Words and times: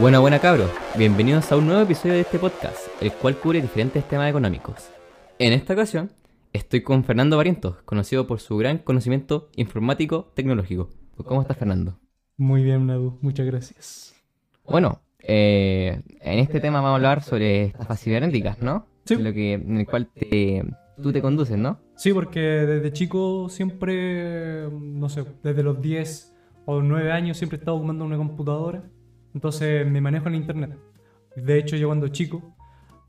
Buena, 0.00 0.20
buena 0.20 0.38
cabros, 0.38 0.70
bienvenidos 0.96 1.50
a 1.50 1.56
un 1.56 1.66
nuevo 1.66 1.82
episodio 1.82 2.14
de 2.14 2.20
este 2.20 2.38
podcast, 2.38 2.86
el 3.02 3.10
cual 3.10 3.36
cubre 3.36 3.60
diferentes 3.60 4.06
temas 4.06 4.30
económicos. 4.30 4.90
En 5.40 5.52
esta 5.52 5.72
ocasión, 5.72 6.12
estoy 6.52 6.82
con 6.82 7.02
Fernando 7.02 7.36
Barrientos, 7.36 7.82
conocido 7.82 8.28
por 8.28 8.38
su 8.38 8.56
gran 8.56 8.78
conocimiento 8.78 9.50
informático 9.56 10.30
tecnológico. 10.36 10.90
¿Cómo 11.24 11.42
estás, 11.42 11.56
Fernando? 11.56 11.98
Muy 12.36 12.62
bien, 12.62 12.86
Nadu, 12.86 13.18
muchas 13.22 13.44
gracias. 13.44 14.14
Bueno, 14.64 15.02
eh, 15.18 16.00
en 16.20 16.38
este 16.38 16.60
tema 16.60 16.80
vamos 16.80 16.92
a 16.92 16.94
hablar 16.94 17.24
sobre 17.24 17.64
estas 17.64 18.00
cibernéticas, 18.00 18.62
¿no? 18.62 18.86
Sí. 19.04 19.16
Lo 19.16 19.32
que, 19.32 19.54
en 19.54 19.78
el 19.78 19.86
cual 19.86 20.06
te, 20.14 20.62
tú 21.02 21.12
te 21.12 21.20
conduces, 21.20 21.58
¿no? 21.58 21.80
Sí, 21.96 22.12
porque 22.12 22.38
desde 22.38 22.92
chico 22.92 23.48
siempre, 23.48 24.68
no 24.70 25.08
sé, 25.08 25.24
desde 25.42 25.64
los 25.64 25.82
10 25.82 26.36
o 26.66 26.82
9 26.82 27.10
años 27.10 27.36
siempre 27.36 27.56
he 27.56 27.58
estado 27.58 27.78
ocupando 27.78 28.04
una 28.04 28.16
computadora. 28.16 28.84
Entonces 29.38 29.86
me 29.86 30.00
manejo 30.00 30.26
en 30.26 30.34
internet. 30.34 30.76
De 31.36 31.58
hecho, 31.58 31.76
yo 31.76 31.86
cuando 31.86 32.08
chico 32.08 32.56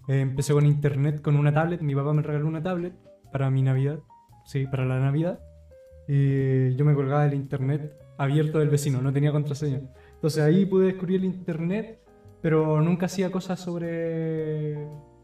eh, 0.08 0.22
empecé 0.22 0.54
con 0.54 0.64
internet 0.68 1.24
con 1.24 1.36
una 1.36 1.52
tablet. 1.52 1.82
Mi 1.82 1.96
papá 1.96 2.14
me 2.14 2.22
regaló 2.22 2.48
una 2.48 2.62
tablet 2.62 2.94
para 3.32 3.50
mi 3.50 3.64
Navidad. 3.64 3.98
Sí, 4.46 4.68
para 4.68 4.86
la 4.86 5.00
Navidad. 5.00 5.40
Y 6.08 6.76
yo 6.76 6.86
me 6.86 6.94
colgaba 6.94 7.24
del 7.24 7.34
internet 7.34 7.98
abierto 8.20 8.60
del 8.60 8.70
vecino, 8.70 9.02
no 9.02 9.12
tenía 9.12 9.32
contraseña. 9.32 9.82
Entonces 10.14 10.44
ahí 10.44 10.68
pude 10.68 10.86
descubrir 10.86 11.22
el 11.22 11.26
internet, 11.26 12.00
pero 12.44 12.80
nunca 12.80 13.08
hacía 13.08 13.32
cosas 13.32 13.60
sobre. 13.60 14.74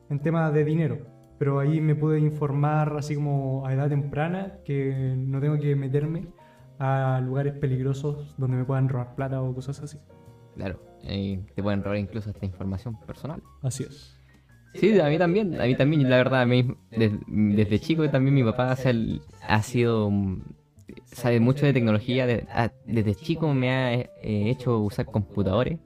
en 0.09 0.19
temas 0.23 0.51
de 0.55 0.65
dinero. 0.65 0.97
Pero 1.37 1.59
ahí 1.59 1.81
me 1.81 1.93
pude 1.93 2.19
informar 2.19 2.95
así 2.97 3.13
como 3.13 3.67
a 3.67 3.73
edad 3.75 3.89
temprana 3.89 4.57
que 4.65 5.13
no 5.15 5.39
tengo 5.39 5.59
que 5.59 5.75
meterme 5.75 6.29
a 6.79 7.21
lugares 7.23 7.53
peligrosos 7.53 8.33
donde 8.39 8.57
me 8.57 8.65
puedan 8.65 8.89
robar 8.89 9.13
plata 9.13 9.39
o 9.43 9.53
cosas 9.53 9.83
así. 9.83 9.99
Claro, 10.55 10.79
y 11.07 11.37
te 11.55 11.61
pueden 11.63 11.83
robar 11.83 11.97
incluso 11.97 12.29
esta 12.29 12.45
información 12.45 12.97
personal. 13.05 13.41
Así 13.61 13.83
es. 13.83 14.15
Sí, 14.73 14.99
a 14.99 15.07
mí 15.07 15.17
también, 15.17 15.59
a 15.61 15.65
mí 15.65 15.75
también, 15.75 16.09
la 16.09 16.17
verdad, 16.17 16.41
a 16.41 16.45
mí, 16.45 16.67
des- 16.91 17.13
desde, 17.27 17.79
chico 17.79 18.09
también 18.09 18.35
mi 18.35 18.43
papá 18.43 18.73
o 18.73 18.75
sea, 18.75 18.91
él 18.91 19.21
ha 19.47 19.61
sido, 19.61 20.11
sabe 21.05 21.39
mucho 21.39 21.65
de 21.65 21.71
tecnología, 21.73 22.27
de- 22.27 22.45
desde 22.85 23.15
chico 23.15 23.53
me 23.53 23.71
ha 23.71 23.93
eh, 23.93 24.09
hecho 24.21 24.79
usar 24.79 25.05
computadores 25.05 25.79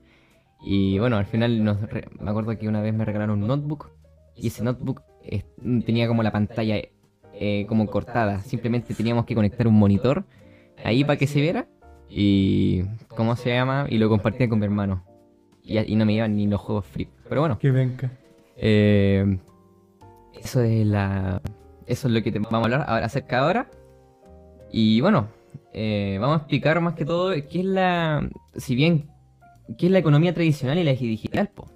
y 0.61 0.97
bueno, 0.97 1.17
al 1.17 1.25
final 1.25 1.63
nos 1.63 1.77
me 2.19 2.29
acuerdo 2.29 2.57
que 2.57 2.67
una 2.67 2.81
vez 2.81 2.93
me 2.93 3.05
regalaron 3.05 3.41
un 3.43 3.47
notebook 3.47 3.91
y 4.35 4.47
ese 4.47 4.63
notebook 4.63 5.01
eh, 5.23 5.43
tenía 5.85 6.07
como 6.07 6.23
la 6.23 6.31
pantalla 6.31 6.81
eh, 7.33 7.65
como 7.67 7.85
cortada, 7.87 8.41
simplemente 8.41 8.95
teníamos 8.95 9.25
que 9.25 9.35
conectar 9.35 9.67
un 9.67 9.75
monitor 9.77 10.25
ahí 10.83 11.03
para 11.03 11.17
que 11.17 11.27
se 11.27 11.39
viera 11.39 11.67
y, 12.09 12.81
¿cómo 13.15 13.35
se 13.35 13.51
llama? 13.51 13.85
Y 13.87 13.99
lo 13.99 14.09
compartía 14.09 14.49
con 14.49 14.57
mi 14.57 14.65
hermano 14.65 15.03
y, 15.69 15.93
y 15.93 15.95
no 15.95 16.05
me 16.05 16.13
iban 16.13 16.35
ni 16.35 16.47
los 16.47 16.59
juegos 16.59 16.85
free, 16.85 17.07
pero 17.27 17.41
bueno. 17.41 17.59
Que 17.59 17.71
venga. 17.71 18.11
Eh, 18.57 19.37
eso 20.41 20.61
es 20.61 20.85
la. 20.85 21.41
Eso 21.85 22.07
es 22.07 22.13
lo 22.13 22.21
que 22.21 22.31
te 22.31 22.39
vamos 22.39 22.53
a 22.53 22.63
hablar 22.65 22.85
ahora 22.87 23.05
acerca 23.05 23.37
de 23.37 23.41
ahora. 23.41 23.71
Y 24.71 25.01
bueno, 25.01 25.27
eh, 25.73 26.17
vamos 26.19 26.35
a 26.35 26.39
explicar 26.39 26.79
más 26.81 26.93
que 26.93 27.05
todo 27.05 27.31
qué 27.31 27.59
es 27.59 27.65
la. 27.65 28.29
Si 28.55 28.75
bien, 28.75 29.09
qué 29.77 29.87
es 29.87 29.91
la 29.91 29.99
economía 29.99 30.33
tradicional 30.33 30.77
y 30.77 30.83
la 30.83 30.93
digital, 30.93 31.49
po. 31.49 31.67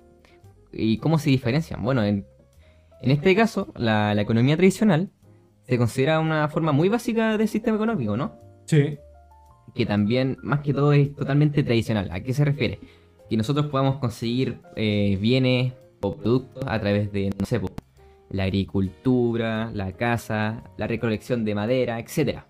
Y 0.72 0.98
cómo 0.98 1.18
se 1.18 1.30
diferencian. 1.30 1.84
Bueno, 1.84 2.04
en, 2.04 2.26
en 3.02 3.12
este 3.12 3.36
caso, 3.36 3.72
la, 3.76 4.14
la 4.16 4.22
economía 4.22 4.56
tradicional 4.58 5.10
se 5.68 5.78
considera 5.78 6.20
una 6.20 6.48
forma 6.50 6.72
muy 6.72 6.90
básica 6.90 7.38
del 7.38 7.48
sistema 7.48 7.78
económico, 7.78 8.18
¿no? 8.18 8.36
Sí. 8.66 8.98
que 9.76 9.86
también, 9.86 10.38
más 10.44 10.62
que 10.62 10.74
todo, 10.74 10.94
es 10.94 11.16
totalmente 11.16 11.64
tradicional. 11.64 12.10
¿A 12.12 12.22
qué 12.22 12.34
se 12.34 12.46
refiere? 12.46 12.80
Que 13.30 13.38
nosotros 13.38 13.68
podamos 13.68 13.98
conseguir 13.98 14.60
eh, 14.76 15.18
bienes 15.20 15.74
o 16.02 16.16
productos 16.16 16.64
a 16.68 16.80
través 16.80 17.12
de, 17.12 17.30
no 17.40 17.46
sé, 17.46 17.60
po, 17.60 17.70
la 18.30 18.44
agricultura, 18.44 19.72
la 19.74 19.92
caza, 19.94 20.64
la 20.78 20.88
recolección 20.88 21.46
de 21.46 21.56
madera, 21.56 22.00
etcétera. 22.00 22.46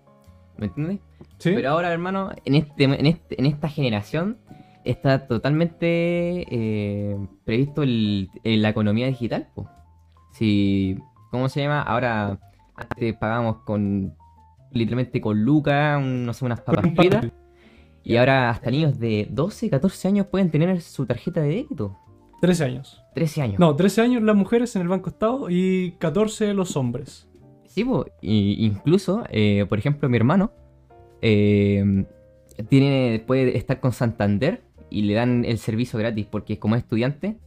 ¿Me 0.56 0.66
entiendes? 0.66 0.98
Sí. 1.38 1.52
Pero 1.54 1.70
ahora, 1.70 1.92
hermano, 1.92 2.30
en, 2.44 2.54
este, 2.54 2.84
en, 2.84 3.06
este- 3.06 3.38
en 3.40 3.46
esta 3.46 3.68
generación 3.68 4.38
está 4.84 5.26
totalmente 5.26 6.44
eh, 6.50 7.16
previsto 7.44 7.82
el- 7.82 8.28
el- 8.44 8.62
la 8.62 8.68
economía 8.70 9.06
digital. 9.06 9.48
po. 9.54 9.68
Si, 10.32 10.96
¿Cómo 11.30 11.48
se 11.48 11.62
llama? 11.62 11.82
Ahora, 11.82 12.38
antes 12.76 13.14
pagábamos 13.16 13.58
con, 13.64 14.14
literalmente 14.72 15.20
con 15.20 15.42
lucas, 15.44 15.98
un- 15.98 16.24
no 16.26 16.32
sé, 16.32 16.44
unas 16.44 16.60
papas 16.60 16.84
fritas. 16.96 17.26
Y 18.04 18.16
ahora 18.16 18.50
hasta 18.50 18.70
niños 18.70 18.98
de 18.98 19.26
12, 19.30 19.70
14 19.70 20.08
años 20.08 20.26
pueden 20.26 20.50
tener 20.50 20.80
su 20.82 21.06
tarjeta 21.06 21.40
de 21.40 21.48
débito. 21.48 21.98
13 22.42 22.64
años. 22.64 23.02
13 23.14 23.42
años. 23.42 23.58
No, 23.58 23.74
13 23.74 24.02
años 24.02 24.22
las 24.22 24.36
mujeres 24.36 24.76
en 24.76 24.82
el 24.82 24.88
Banco 24.88 25.08
Estado 25.08 25.48
y 25.48 25.92
14 25.98 26.52
los 26.52 26.76
hombres. 26.76 27.26
Sí, 27.64 27.82
po, 27.84 28.04
y 28.20 28.66
incluso, 28.66 29.24
eh, 29.30 29.64
por 29.68 29.78
ejemplo, 29.78 30.08
mi 30.10 30.18
hermano 30.18 30.52
eh, 31.22 32.04
tiene, 32.68 33.24
puede 33.26 33.56
estar 33.56 33.80
con 33.80 33.92
Santander 33.92 34.62
y 34.90 35.02
le 35.02 35.14
dan 35.14 35.46
el 35.46 35.58
servicio 35.58 35.98
gratis 35.98 36.26
porque 36.30 36.58
como 36.58 36.76
es 36.76 36.82
estudiante. 36.82 37.38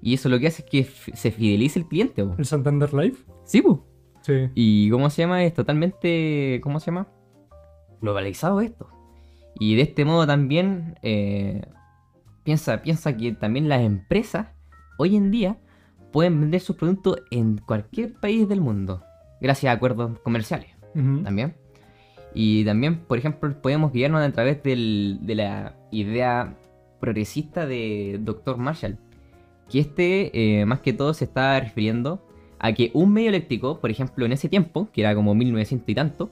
Y 0.00 0.14
eso 0.14 0.28
lo 0.30 0.38
que 0.38 0.46
hace 0.46 0.62
es 0.62 0.70
que 0.70 0.84
se 0.84 1.30
fidelice 1.30 1.78
el 1.78 1.86
cliente. 1.86 2.24
po. 2.24 2.34
¿El 2.38 2.46
Santander 2.46 2.94
Life? 2.94 3.24
Sí, 3.44 3.60
po. 3.60 3.86
Sí. 4.22 4.48
Y 4.54 4.88
cómo 4.90 5.10
se 5.10 5.22
llama, 5.22 5.44
es 5.44 5.52
totalmente, 5.52 6.60
¿cómo 6.62 6.80
se 6.80 6.86
llama? 6.86 7.08
Globalizado 8.00 8.60
esto. 8.60 8.88
Y 9.58 9.74
de 9.76 9.82
este 9.82 10.04
modo 10.04 10.26
también, 10.26 10.98
eh, 11.02 11.62
piensa, 12.44 12.82
piensa 12.82 13.16
que 13.16 13.32
también 13.32 13.68
las 13.68 13.80
empresas 13.82 14.48
hoy 14.98 15.16
en 15.16 15.30
día 15.30 15.56
pueden 16.12 16.40
vender 16.40 16.60
sus 16.60 16.76
productos 16.76 17.22
en 17.30 17.58
cualquier 17.58 18.14
país 18.14 18.48
del 18.48 18.60
mundo, 18.60 19.02
gracias 19.40 19.70
a 19.70 19.76
acuerdos 19.76 20.18
comerciales 20.20 20.70
también. 21.24 21.54
Y 22.34 22.64
también, 22.64 23.00
por 23.00 23.18
ejemplo, 23.18 23.60
podemos 23.60 23.92
guiarnos 23.92 24.22
a 24.22 24.32
través 24.32 24.62
del- 24.62 25.18
de 25.22 25.34
la 25.34 25.74
idea 25.90 26.54
progresista 27.00 27.66
de 27.66 28.18
Dr. 28.22 28.56
Marshall. 28.58 28.98
Que 29.70 29.80
este, 29.80 30.60
eh, 30.60 30.64
más 30.66 30.80
que 30.80 30.92
todo, 30.92 31.12
se 31.12 31.24
está 31.24 31.58
refiriendo 31.60 32.26
a 32.58 32.72
que 32.72 32.90
un 32.94 33.12
medio 33.12 33.28
eléctrico, 33.28 33.80
por 33.80 33.90
ejemplo, 33.90 34.24
en 34.24 34.32
ese 34.32 34.48
tiempo, 34.48 34.88
que 34.92 35.02
era 35.02 35.14
como 35.14 35.34
1900 35.34 35.88
y 35.88 35.94
tanto, 35.94 36.30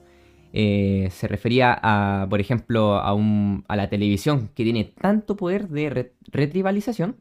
eh, 0.57 1.09
se 1.11 1.27
refería 1.27 1.77
a, 1.83 2.29
por 2.31 2.41
ejemplo, 2.41 2.95
a, 2.95 3.13
un, 3.13 3.65
a 3.67 3.75
la 3.75 3.89
televisión 3.89 4.51
que 4.55 4.63
tiene 4.63 4.85
tanto 4.85 5.37
poder 5.37 5.69
de 5.69 5.91
re- 5.91 6.13
retribalización 6.31 7.17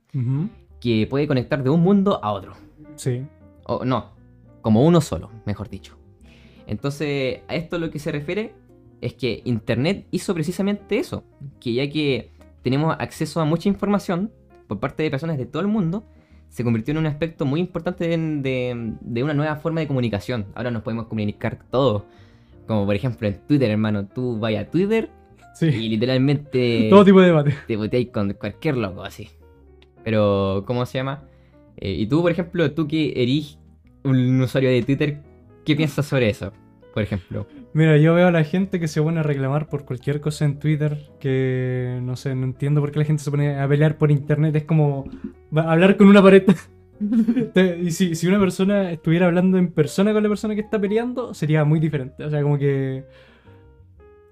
que 0.80 1.08
puede 1.10 1.28
conectar 1.28 1.64
de 1.64 1.72
un 1.72 1.82
mundo 1.82 2.20
a 2.24 2.32
otro. 2.32 2.54
Sí. 2.96 3.26
O 3.66 3.84
no, 3.86 4.12
como 4.62 4.86
uno 4.86 5.02
solo, 5.02 5.32
mejor 5.48 5.68
dicho. 5.70 5.98
Entonces, 6.68 7.40
a 7.48 7.56
esto 7.56 7.80
lo 7.80 7.90
que 7.90 7.98
se 8.00 8.12
refiere 8.12 8.54
es 9.02 9.14
que 9.16 9.42
Internet 9.46 10.06
hizo 10.12 10.34
precisamente 10.34 11.00
eso, 11.00 11.24
que 11.60 11.74
ya 11.74 11.90
que 11.90 12.32
tenemos 12.62 12.96
acceso 13.00 13.42
a 13.42 13.46
mucha 13.46 13.68
información 13.68 14.32
por 14.68 14.80
parte 14.80 15.04
de 15.04 15.10
personas 15.12 15.38
de 15.38 15.46
todo 15.46 15.62
el 15.62 15.68
mundo, 15.68 16.06
se 16.50 16.64
convirtió 16.64 16.92
en 16.92 17.00
un 17.00 17.08
aspecto 17.08 17.46
muy 17.46 17.60
importante 17.60 18.08
de, 18.08 18.16
de- 18.18 18.94
de 19.02 19.24
una 19.24 19.34
nueva 19.34 19.56
forma 19.56 19.80
de 19.82 19.88
comunicación. 19.88 20.46
Ahora 20.54 20.70
nos 20.72 20.84
podemos 20.84 21.08
comunicar 21.08 21.60
todos, 21.72 22.04
como 22.68 22.86
por 22.86 22.96
ejemplo 22.96 23.28
en 23.28 23.46
Twitter, 23.48 23.70
hermano, 23.72 24.08
tú 24.08 24.40
vayas 24.40 24.68
a 24.68 24.72
Twitter 24.72 25.10
y 25.62 25.90
literalmente 25.90 26.88
Todo 26.90 27.06
tipo 27.06 27.22
de 27.22 27.28
debate. 27.28 27.56
te 27.68 27.76
boteáis 27.78 28.10
con 28.10 28.34
cualquier 28.34 28.78
loco 28.78 29.04
así. 29.04 29.30
Pero, 30.04 30.64
¿cómo 30.68 30.86
se 30.86 30.98
llama? 30.98 31.24
Eh, 31.78 31.94
y 31.94 32.08
tú, 32.08 32.22
por 32.22 32.32
ejemplo, 32.32 32.72
tú 32.72 32.88
que 32.88 33.14
eres 33.16 33.58
un 34.04 34.42
usuario 34.42 34.70
de 34.70 34.84
Twitter, 34.84 35.22
¿qué 35.66 35.76
piensas 35.76 36.06
sobre 36.06 36.30
eso? 36.30 36.52
Por 36.94 37.02
ejemplo. 37.02 37.48
Mira, 37.74 37.98
yo 37.98 38.14
veo 38.14 38.28
a 38.28 38.32
la 38.32 38.44
gente 38.44 38.80
que 38.80 38.88
se 38.88 39.02
pone 39.02 39.20
a 39.20 39.24
reclamar 39.24 39.68
por 39.68 39.86
cualquier 39.86 40.22
cosa 40.22 40.46
en 40.46 40.60
Twitter 40.60 41.10
que 41.20 42.00
no 42.04 42.16
sé, 42.16 42.36
no 42.36 42.44
entiendo 42.44 42.82
por 42.82 42.92
qué 42.92 43.00
la 43.00 43.06
gente 43.06 43.24
se 43.24 43.32
pone 43.32 43.60
a 43.60 43.68
pelear 43.68 43.98
por 43.98 44.12
internet. 44.12 44.56
Es 44.56 44.66
como 44.66 45.10
hablar 45.56 45.98
con 45.98 46.08
una 46.08 46.22
pared. 46.22 46.44
Y 47.00 47.92
si, 47.92 48.16
si 48.16 48.28
una 48.28 48.40
persona 48.40 48.92
estuviera 48.92 49.26
hablando 49.26 49.58
en 49.58 49.72
persona 49.72 50.14
con 50.14 50.24
la 50.24 50.30
persona 50.30 50.56
que 50.56 50.62
está 50.62 50.80
peleando, 50.80 51.34
sería 51.34 51.64
muy 51.66 51.80
diferente. 51.80 52.24
O 52.24 52.30
sea, 52.30 52.42
como 52.42 52.58
que 52.58 53.04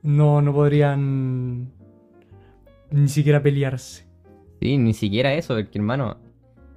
no, 0.03 0.41
no 0.41 0.53
podrían 0.53 1.71
ni 2.91 3.07
siquiera 3.07 3.41
pelearse. 3.41 4.05
Sí, 4.61 4.77
ni 4.77 4.93
siquiera 4.93 5.33
eso, 5.33 5.55
porque 5.55 5.79
hermano, 5.79 6.17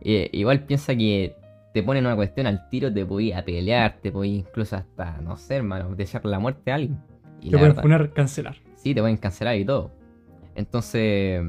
eh, 0.01 0.31
igual 0.33 0.65
piensa 0.65 0.97
que 0.97 1.37
te 1.73 1.83
ponen 1.83 2.07
una 2.07 2.17
cuestión 2.17 2.47
al 2.47 2.69
tiro, 2.69 2.93
te 2.93 3.05
podías 3.05 3.43
pelear, 3.43 3.99
te 4.01 4.11
podías 4.13 4.47
incluso 4.47 4.77
hasta, 4.77 5.21
no 5.21 5.37
sé, 5.37 5.57
hermano, 5.57 5.95
desear 5.95 6.25
la 6.25 6.39
muerte 6.39 6.71
a 6.71 6.77
alguien. 6.77 6.99
Y 7.41 7.51
Te 7.51 7.59
pueden 7.59 7.75
poner 7.75 8.13
cancelar. 8.13 8.57
Sí, 8.77 8.95
te 8.95 9.01
pueden 9.01 9.17
cancelar 9.17 9.57
y 9.57 9.65
todo. 9.65 9.91
Entonces, 10.55 11.43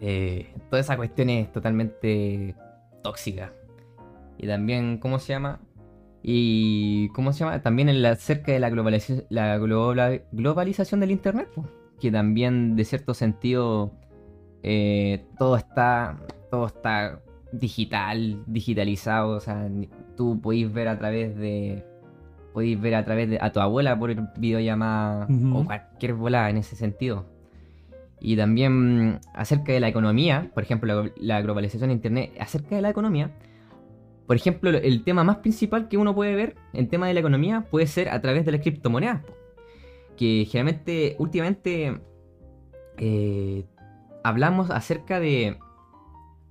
eh, 0.00 0.46
toda 0.70 0.80
esa 0.80 0.96
cuestión 0.96 1.28
es 1.28 1.52
totalmente 1.52 2.54
tóxica. 3.02 3.52
Y 4.38 4.46
también, 4.46 4.98
¿cómo 4.98 5.18
se 5.18 5.32
llama? 5.32 5.60
Y, 6.22 7.08
¿cómo 7.10 7.32
se 7.32 7.40
llama? 7.40 7.62
También 7.62 7.88
en 7.88 8.02
la, 8.02 8.10
acerca 8.10 8.52
de 8.52 8.60
la, 8.60 8.70
globalización 8.70 9.24
la 9.30 9.58
globa- 9.58 10.22
globalización 10.32 11.00
del 11.00 11.10
Internet, 11.10 11.48
que 11.98 12.10
también, 12.10 12.76
de 12.76 12.84
cierto 12.84 13.14
sentido, 13.14 13.92
eh, 14.62 15.24
todo 15.38 15.56
está. 15.56 16.18
Todo 16.50 16.66
está 16.66 17.20
digital, 17.52 18.42
digitalizado. 18.46 19.36
O 19.36 19.40
sea, 19.40 19.68
tú 20.16 20.40
podéis 20.40 20.72
ver 20.72 20.88
a 20.88 20.98
través 20.98 21.36
de. 21.36 21.84
Podéis 22.52 22.80
ver 22.80 22.96
a 22.96 23.04
través 23.04 23.30
de 23.30 23.38
a 23.40 23.52
tu 23.52 23.60
abuela 23.60 23.96
por 23.98 24.12
videollamada 24.38 25.26
o 25.54 25.64
cualquier 25.64 26.14
volada 26.14 26.50
en 26.50 26.56
ese 26.56 26.74
sentido. 26.74 27.24
Y 28.20 28.36
también 28.36 29.12
mm, 29.12 29.20
acerca 29.34 29.72
de 29.72 29.80
la 29.80 29.88
economía, 29.88 30.50
por 30.54 30.62
ejemplo, 30.62 31.04
la, 31.04 31.10
la 31.16 31.40
globalización 31.42 31.88
de 31.88 31.94
Internet, 31.94 32.32
acerca 32.38 32.76
de 32.76 32.82
la 32.82 32.90
economía, 32.90 33.30
por 34.26 34.36
ejemplo, 34.36 34.70
el 34.70 35.02
tema 35.02 35.24
más 35.24 35.38
principal 35.38 35.88
que 35.88 35.96
uno 35.96 36.14
puede 36.14 36.34
ver 36.36 36.54
en 36.72 36.88
tema 36.88 37.08
de 37.08 37.14
la 37.14 37.20
economía 37.20 37.66
puede 37.70 37.86
ser 37.86 38.10
a 38.10 38.20
través 38.20 38.44
de 38.44 38.52
las 38.52 38.60
criptomonedas. 38.60 39.22
Que 40.16 40.44
generalmente, 40.48 41.16
últimamente, 41.18 41.98
eh, 42.98 43.64
hablamos 44.22 44.70
acerca 44.70 45.18
de, 45.18 45.56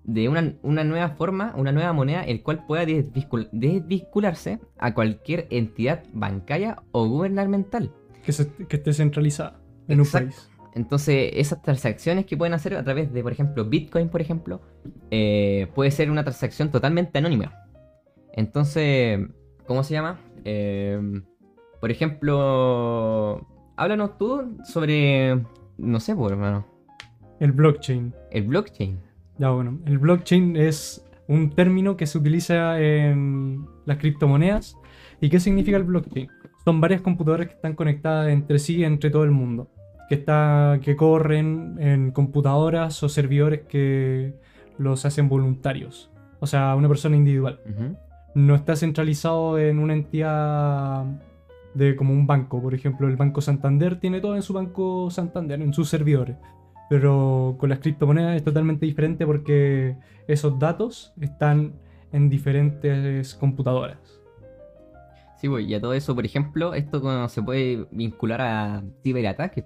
de 0.03 0.27
una, 0.27 0.55
una 0.63 0.83
nueva 0.83 1.09
forma, 1.09 1.53
una 1.55 1.71
nueva 1.71 1.93
moneda, 1.93 2.23
el 2.23 2.41
cual 2.41 2.65
pueda 2.65 2.83
desvincul- 2.83 3.47
desvincularse 3.51 4.59
a 4.77 4.93
cualquier 4.93 5.47
entidad 5.49 6.03
bancaria 6.13 6.81
o 6.91 7.07
gubernamental. 7.07 7.91
Que, 8.25 8.31
se- 8.31 8.51
que 8.67 8.75
esté 8.77 8.91
centralizada 8.93 9.59
en 9.87 9.99
Exacto. 9.99 10.25
un 10.27 10.31
país. 10.33 10.49
Entonces, 10.75 11.31
esas 11.33 11.61
transacciones 11.61 12.25
que 12.25 12.37
pueden 12.37 12.53
hacer 12.53 12.75
a 12.75 12.83
través 12.83 13.11
de, 13.11 13.23
por 13.23 13.31
ejemplo, 13.31 13.65
Bitcoin, 13.65 14.09
por 14.09 14.21
ejemplo, 14.21 14.61
eh, 15.11 15.67
puede 15.73 15.91
ser 15.91 16.11
una 16.11 16.23
transacción 16.23 16.71
totalmente 16.71 17.17
anónima. 17.17 17.53
Entonces, 18.33 19.19
¿cómo 19.65 19.83
se 19.83 19.93
llama? 19.93 20.19
Eh, 20.45 21.21
por 21.81 21.91
ejemplo, 21.91 23.47
háblanos 23.75 24.17
tú 24.17 24.57
sobre, 24.63 25.43
no 25.77 25.99
sé, 25.99 26.15
pues, 26.15 26.31
hermano, 26.31 26.65
El 27.39 27.51
blockchain. 27.51 28.13
el 28.31 28.43
blockchain. 28.43 28.99
Ya 29.37 29.49
bueno, 29.51 29.79
el 29.85 29.97
blockchain 29.97 30.57
es 30.57 31.05
un 31.27 31.49
término 31.51 31.95
que 31.95 32.05
se 32.05 32.17
utiliza 32.17 32.79
en 32.79 33.65
las 33.85 33.97
criptomonedas. 33.97 34.77
¿Y 35.21 35.29
qué 35.29 35.39
significa 35.39 35.77
el 35.77 35.83
blockchain? 35.83 36.27
Son 36.65 36.81
varias 36.81 37.01
computadoras 37.01 37.47
que 37.47 37.53
están 37.53 37.73
conectadas 37.75 38.29
entre 38.29 38.59
sí, 38.59 38.83
entre 38.83 39.09
todo 39.09 39.23
el 39.23 39.31
mundo. 39.31 39.69
Que, 40.09 40.15
está, 40.15 40.79
que 40.81 40.95
corren 40.95 41.77
en 41.79 42.11
computadoras 42.11 43.01
o 43.03 43.09
servidores 43.09 43.61
que 43.67 44.33
los 44.79 45.05
hacen 45.05 45.29
voluntarios. 45.29 46.09
O 46.39 46.47
sea, 46.47 46.75
una 46.75 46.87
persona 46.87 47.15
individual. 47.15 47.59
No 48.33 48.55
está 48.55 48.75
centralizado 48.75 49.59
en 49.59 49.79
una 49.79 49.93
entidad 49.93 51.05
de 51.73 51.95
como 51.95 52.13
un 52.13 52.25
banco. 52.25 52.61
Por 52.61 52.73
ejemplo, 52.73 53.07
el 53.07 53.15
Banco 53.17 53.41
Santander 53.41 53.99
tiene 53.99 54.21
todo 54.21 54.35
en 54.35 54.41
su 54.41 54.53
Banco 54.53 55.09
Santander, 55.11 55.61
en 55.61 55.73
sus 55.73 55.89
servidores. 55.89 56.37
Pero 56.89 57.55
con 57.59 57.69
las 57.69 57.79
criptomonedas 57.79 58.35
es 58.35 58.43
totalmente 58.43 58.85
diferente 58.85 59.25
porque 59.25 59.95
esos 60.27 60.57
datos 60.57 61.13
están 61.21 61.73
en 62.11 62.29
diferentes 62.29 63.35
computadoras. 63.35 64.19
Sí, 65.37 65.47
pues, 65.47 65.67
y 65.67 65.73
a 65.73 65.79
todo 65.79 65.93
eso, 65.93 66.15
por 66.15 66.25
ejemplo, 66.25 66.73
esto 66.73 67.29
se 67.29 67.41
puede 67.41 67.85
vincular 67.91 68.41
a 68.41 68.83
ciberataques. 69.03 69.65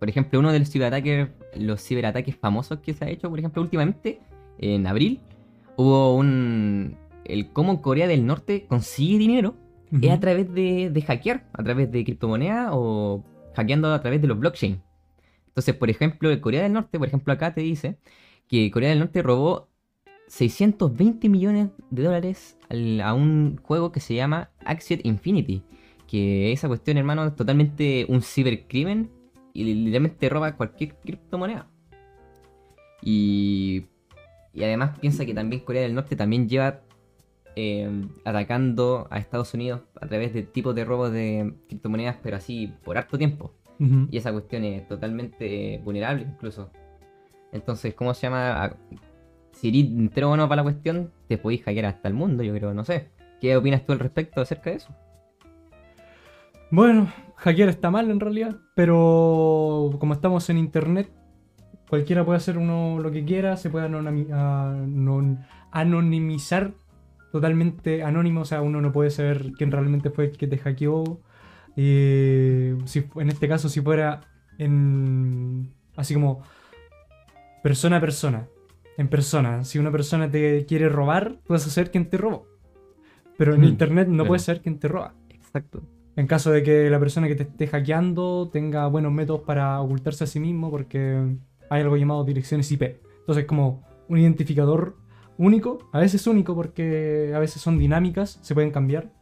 Por 0.00 0.08
ejemplo, 0.08 0.40
uno 0.40 0.50
de 0.50 0.58
los 0.58 0.68
ciberataques, 0.70 1.28
los 1.56 1.80
ciberataques 1.86 2.34
famosos 2.36 2.80
que 2.80 2.92
se 2.94 3.04
ha 3.04 3.08
hecho, 3.10 3.30
por 3.30 3.38
ejemplo, 3.38 3.62
últimamente, 3.62 4.18
en 4.58 4.86
abril, 4.88 5.20
hubo 5.76 6.16
un... 6.16 6.96
El 7.24 7.50
cómo 7.52 7.80
Corea 7.80 8.08
del 8.08 8.26
Norte 8.26 8.64
consigue 8.66 9.18
dinero 9.18 9.54
es 10.02 10.10
a 10.10 10.18
través 10.20 10.52
de, 10.52 10.90
de 10.90 11.02
hackear, 11.02 11.46
a 11.52 11.62
través 11.62 11.92
de 11.92 12.02
criptomonedas 12.04 12.70
o 12.72 13.22
hackeando 13.54 13.92
a 13.92 14.00
través 14.00 14.20
de 14.22 14.26
los 14.28 14.38
blockchain. 14.38 14.80
Entonces, 15.48 15.74
por 15.76 15.90
ejemplo, 15.90 16.28
Corea 16.40 16.62
del 16.62 16.72
Norte, 16.72 16.98
por 16.98 17.06
ejemplo, 17.08 17.32
acá 17.32 17.52
te 17.54 17.60
dice 17.60 17.96
que 18.48 18.70
Corea 18.70 18.88
del 18.90 18.98
Norte 19.00 19.22
robó 19.22 19.68
620 20.28 21.28
millones 21.28 21.68
de 21.90 22.02
dólares 22.04 22.56
al- 22.68 23.00
a 23.00 23.14
un 23.14 23.58
juego 23.62 23.92
que 23.92 24.00
se 24.00 24.14
llama 24.14 24.50
Axie 24.64 25.00
Infinity. 25.04 25.62
Que 26.08 26.52
esa 26.52 26.68
cuestión, 26.68 26.96
hermano, 26.96 27.26
es 27.26 27.36
totalmente 27.36 28.06
un 28.08 28.22
cibercrimen 28.22 29.10
y 29.52 29.64
literalmente 29.64 30.28
roba 30.28 30.56
cualquier 30.56 30.94
criptomoneda. 30.96 31.66
Y, 33.02 33.86
y 34.52 34.64
además 34.64 34.98
piensa 34.98 35.24
que 35.24 35.34
también 35.34 35.62
Corea 35.64 35.82
del 35.82 35.94
Norte 35.94 36.16
también 36.16 36.48
lleva 36.48 36.80
eh, 37.56 37.90
atacando 38.24 39.06
a 39.10 39.18
Estados 39.18 39.54
Unidos 39.54 39.82
a 40.00 40.06
través 40.06 40.32
de 40.34 40.42
tipos 40.42 40.74
de 40.74 40.84
robos 40.84 41.12
de 41.12 41.54
criptomonedas, 41.68 42.16
pero 42.22 42.36
así 42.36 42.72
por 42.84 42.98
harto 42.98 43.16
tiempo. 43.18 43.54
Y 44.10 44.18
esa 44.18 44.30
cuestión 44.32 44.62
es 44.64 44.86
totalmente 44.86 45.80
vulnerable 45.82 46.24
incluso. 46.28 46.70
Entonces, 47.52 47.94
¿cómo 47.94 48.12
se 48.12 48.22
llama? 48.26 48.64
A- 48.64 48.76
Si 49.52 49.68
eres 49.68 49.86
entero 49.90 50.28
bueno 50.28 50.48
para 50.48 50.56
la 50.60 50.62
cuestión, 50.64 51.10
te 51.28 51.38
podéis 51.38 51.62
hackear 51.64 51.86
hasta 51.86 52.08
el 52.08 52.14
mundo, 52.14 52.42
yo 52.42 52.52
creo, 52.54 52.74
no 52.74 52.84
sé. 52.84 53.08
¿Qué 53.40 53.56
opinas 53.56 53.84
tú 53.86 53.92
al 53.92 53.98
respecto 53.98 54.40
acerca 54.42 54.68
de 54.70 54.76
eso? 54.76 54.94
Bueno, 56.70 57.12
hackear 57.36 57.68
está 57.68 57.90
mal 57.90 58.10
en 58.10 58.20
realidad, 58.20 58.56
pero 58.74 59.90
como 59.98 60.14
estamos 60.14 60.48
en 60.50 60.58
internet, 60.58 61.10
cualquiera 61.88 62.24
puede 62.24 62.36
hacer 62.36 62.58
uno 62.58 62.98
lo 63.00 63.10
que 63.10 63.24
quiera, 63.24 63.56
se 63.56 63.70
puede 63.70 63.88
anonimi- 63.88 64.28
anon- 64.30 65.44
anonimizar 65.72 66.72
totalmente 67.32 68.02
anónimo, 68.02 68.42
o 68.42 68.44
sea, 68.44 68.62
uno 68.62 68.80
no 68.80 68.92
puede 68.92 69.10
saber 69.10 69.52
quién 69.56 69.70
realmente 69.72 70.10
fue 70.10 70.26
el 70.26 70.36
que 70.36 70.46
te 70.46 70.58
hackeó. 70.58 71.20
Y 71.76 72.72
si, 72.84 73.04
en 73.16 73.28
este 73.28 73.48
caso, 73.48 73.68
si 73.68 73.80
fuera 73.80 74.20
en 74.58 75.72
así 75.96 76.14
como 76.14 76.42
persona 77.62 77.96
a 77.96 78.00
persona, 78.00 78.46
en 78.96 79.08
persona, 79.08 79.64
si 79.64 79.78
una 79.78 79.90
persona 79.90 80.30
te 80.30 80.66
quiere 80.66 80.88
robar, 80.88 81.38
puedes 81.46 81.62
saber 81.62 81.90
quién 81.90 82.08
te 82.10 82.16
robó. 82.16 82.46
Pero 83.38 83.54
en 83.54 83.62
Mm, 83.62 83.64
internet 83.64 84.08
no 84.08 84.14
claro. 84.16 84.28
puedes 84.28 84.42
saber 84.42 84.62
quién 84.62 84.78
te 84.78 84.88
roba. 84.88 85.14
Exacto. 85.30 85.82
En 86.16 86.26
caso 86.26 86.50
de 86.50 86.62
que 86.62 86.90
la 86.90 86.98
persona 86.98 87.28
que 87.28 87.34
te 87.36 87.44
esté 87.44 87.66
hackeando 87.68 88.50
tenga 88.52 88.86
buenos 88.88 89.12
métodos 89.12 89.42
para 89.42 89.80
ocultarse 89.80 90.24
a 90.24 90.26
sí 90.26 90.40
mismo, 90.40 90.70
porque 90.70 91.36
hay 91.70 91.82
algo 91.82 91.96
llamado 91.96 92.24
direcciones 92.24 92.70
IP. 92.72 93.00
Entonces, 93.20 93.44
como 93.46 93.82
un 94.08 94.18
identificador 94.18 94.96
único, 95.38 95.88
a 95.92 96.00
veces 96.00 96.26
único 96.26 96.54
porque 96.54 97.32
a 97.34 97.38
veces 97.38 97.62
son 97.62 97.78
dinámicas, 97.78 98.38
se 98.42 98.54
pueden 98.54 98.70
cambiar, 98.72 99.12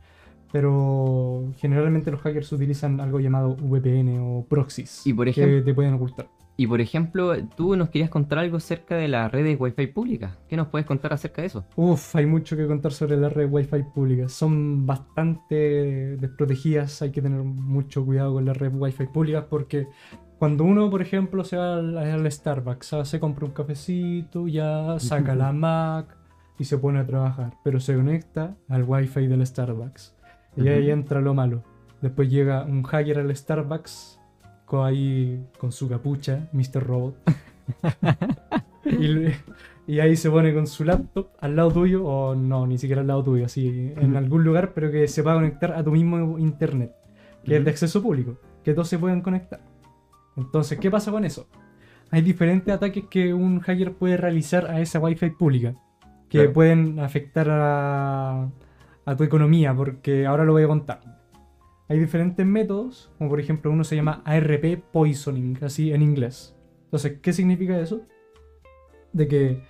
pero 0.50 1.52
generalmente 1.58 2.10
los 2.10 2.20
hackers 2.22 2.50
utilizan 2.52 3.00
algo 3.00 3.20
llamado 3.20 3.54
VPN 3.60 4.18
o 4.20 4.46
proxies 4.48 5.06
Y 5.06 5.12
por 5.12 5.26
que 5.26 5.30
ejemplo- 5.30 5.62
te 5.64 5.74
pueden 5.74 5.94
ocultar. 5.94 6.28
Y 6.60 6.66
por 6.66 6.80
ejemplo, 6.80 7.36
tú 7.56 7.76
nos 7.76 7.88
querías 7.88 8.10
contar 8.10 8.40
algo 8.40 8.56
acerca 8.56 8.96
de 8.96 9.06
las 9.06 9.30
redes 9.30 9.56
Wi-Fi 9.60 9.86
públicas. 9.86 10.36
¿Qué 10.48 10.56
nos 10.56 10.66
puedes 10.66 10.88
contar 10.88 11.12
acerca 11.12 11.40
de 11.40 11.46
eso? 11.46 11.64
Uf, 11.76 12.16
hay 12.16 12.26
mucho 12.26 12.56
que 12.56 12.66
contar 12.66 12.90
sobre 12.90 13.16
las 13.16 13.32
redes 13.32 13.48
Wi-Fi 13.52 13.84
públicas. 13.94 14.32
Son 14.32 14.84
bastante 14.84 16.16
desprotegidas, 16.16 17.00
hay 17.00 17.12
que 17.12 17.22
tener 17.22 17.44
mucho 17.44 18.04
cuidado 18.04 18.34
con 18.34 18.44
las 18.44 18.56
redes 18.56 18.74
Wi-Fi 18.76 19.06
públicas 19.06 19.44
porque 19.48 19.86
cuando 20.40 20.64
uno, 20.64 20.90
por 20.90 21.00
ejemplo, 21.00 21.44
se 21.44 21.56
va 21.56 21.76
al, 21.76 21.96
al 21.96 22.32
Starbucks, 22.32 22.92
ah, 22.92 23.04
se 23.04 23.20
compra 23.20 23.46
un 23.46 23.52
cafecito, 23.52 24.48
ya 24.48 24.98
saca 24.98 25.36
la 25.36 25.52
Mac 25.52 26.16
y 26.58 26.64
se 26.64 26.76
pone 26.76 26.98
a 26.98 27.06
trabajar, 27.06 27.54
pero 27.62 27.78
se 27.78 27.94
conecta 27.94 28.56
al 28.68 28.82
Wi-Fi 28.82 29.28
del 29.28 29.46
Starbucks. 29.46 30.16
Y 30.56 30.66
ahí 30.66 30.90
entra 30.90 31.20
lo 31.20 31.34
malo. 31.34 31.62
Después 32.02 32.28
llega 32.28 32.64
un 32.64 32.82
hacker 32.82 33.20
al 33.20 33.36
Starbucks 33.36 34.17
con, 34.68 34.86
ahí, 34.86 35.42
con 35.58 35.72
su 35.72 35.88
capucha, 35.88 36.48
Mr. 36.52 36.84
Robot. 36.86 37.16
y, 38.84 39.08
le- 39.08 39.36
y 39.86 40.00
ahí 40.00 40.16
se 40.16 40.30
pone 40.30 40.52
con 40.52 40.66
su 40.66 40.84
laptop 40.84 41.28
al 41.40 41.56
lado 41.56 41.72
tuyo, 41.72 42.04
o 42.04 42.34
no, 42.34 42.66
ni 42.66 42.76
siquiera 42.78 43.00
al 43.00 43.06
lado 43.08 43.24
tuyo, 43.24 43.46
así 43.46 43.92
en 43.96 44.16
algún 44.16 44.44
lugar, 44.44 44.72
pero 44.74 44.90
que 44.90 45.08
se 45.08 45.22
va 45.22 45.32
a 45.32 45.36
conectar 45.36 45.72
a 45.72 45.82
tu 45.82 45.90
mismo 45.92 46.38
internet, 46.38 46.92
que 47.44 47.56
es 47.56 47.64
de 47.64 47.70
acceso 47.70 48.02
público, 48.02 48.36
que 48.62 48.74
todos 48.74 48.88
se 48.88 48.98
pueden 48.98 49.22
conectar. 49.22 49.60
Entonces, 50.36 50.78
¿qué 50.78 50.90
pasa 50.90 51.10
con 51.10 51.24
eso? 51.24 51.48
Hay 52.10 52.22
diferentes 52.22 52.72
ataques 52.74 53.04
que 53.10 53.34
un 53.34 53.60
hacker 53.60 53.92
puede 53.94 54.16
realizar 54.16 54.66
a 54.70 54.80
esa 54.80 54.98
Wi-Fi 54.98 55.30
pública, 55.30 55.74
que 56.28 56.38
Claro. 56.38 56.52
pueden 56.52 57.00
afectar 57.00 57.48
a, 57.50 58.48
a 59.06 59.16
tu 59.16 59.24
economía, 59.24 59.74
porque 59.74 60.26
ahora 60.26 60.44
lo 60.44 60.52
voy 60.52 60.62
a 60.64 60.68
contar. 60.68 61.00
Hay 61.88 61.98
diferentes 61.98 62.44
métodos, 62.44 63.10
como 63.18 63.30
por 63.30 63.40
ejemplo 63.40 63.70
uno 63.70 63.82
se 63.84 63.96
llama 63.96 64.22
ARP 64.24 64.82
poisoning, 64.92 65.58
así 65.62 65.92
en 65.92 66.02
inglés. 66.02 66.54
Entonces, 66.84 67.18
¿qué 67.22 67.32
significa 67.32 67.78
eso? 67.80 68.02
De 69.12 69.26
que 69.26 69.62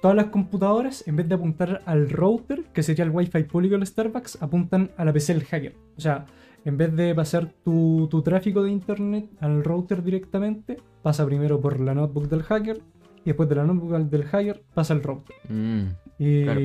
todas 0.00 0.16
las 0.16 0.26
computadoras, 0.26 1.06
en 1.08 1.16
vez 1.16 1.28
de 1.28 1.34
apuntar 1.34 1.82
al 1.86 2.10
router, 2.10 2.64
que 2.72 2.82
sería 2.82 3.04
el 3.04 3.10
Wi-Fi 3.10 3.44
público 3.44 3.74
del 3.76 3.86
Starbucks, 3.86 4.40
apuntan 4.42 4.90
a 4.96 5.04
la 5.04 5.12
PC 5.12 5.34
del 5.34 5.44
hacker. 5.44 5.74
O 5.96 6.00
sea, 6.00 6.26
en 6.64 6.76
vez 6.76 6.94
de 6.94 7.14
pasar 7.14 7.52
tu, 7.64 8.06
tu 8.08 8.22
tráfico 8.22 8.62
de 8.62 8.70
internet 8.70 9.28
al 9.40 9.64
router 9.64 10.02
directamente, 10.02 10.76
pasa 11.02 11.26
primero 11.26 11.60
por 11.60 11.80
la 11.80 11.94
notebook 11.94 12.28
del 12.28 12.42
hacker 12.44 12.80
y 13.24 13.26
después 13.26 13.48
de 13.48 13.54
la 13.56 13.64
notebook 13.64 13.98
del 14.08 14.24
hacker 14.24 14.62
pasa 14.74 14.94
al 14.94 15.02
router. 15.02 15.34
Mm, 15.48 15.82
Y 16.18 16.44
Claro. 16.44 16.60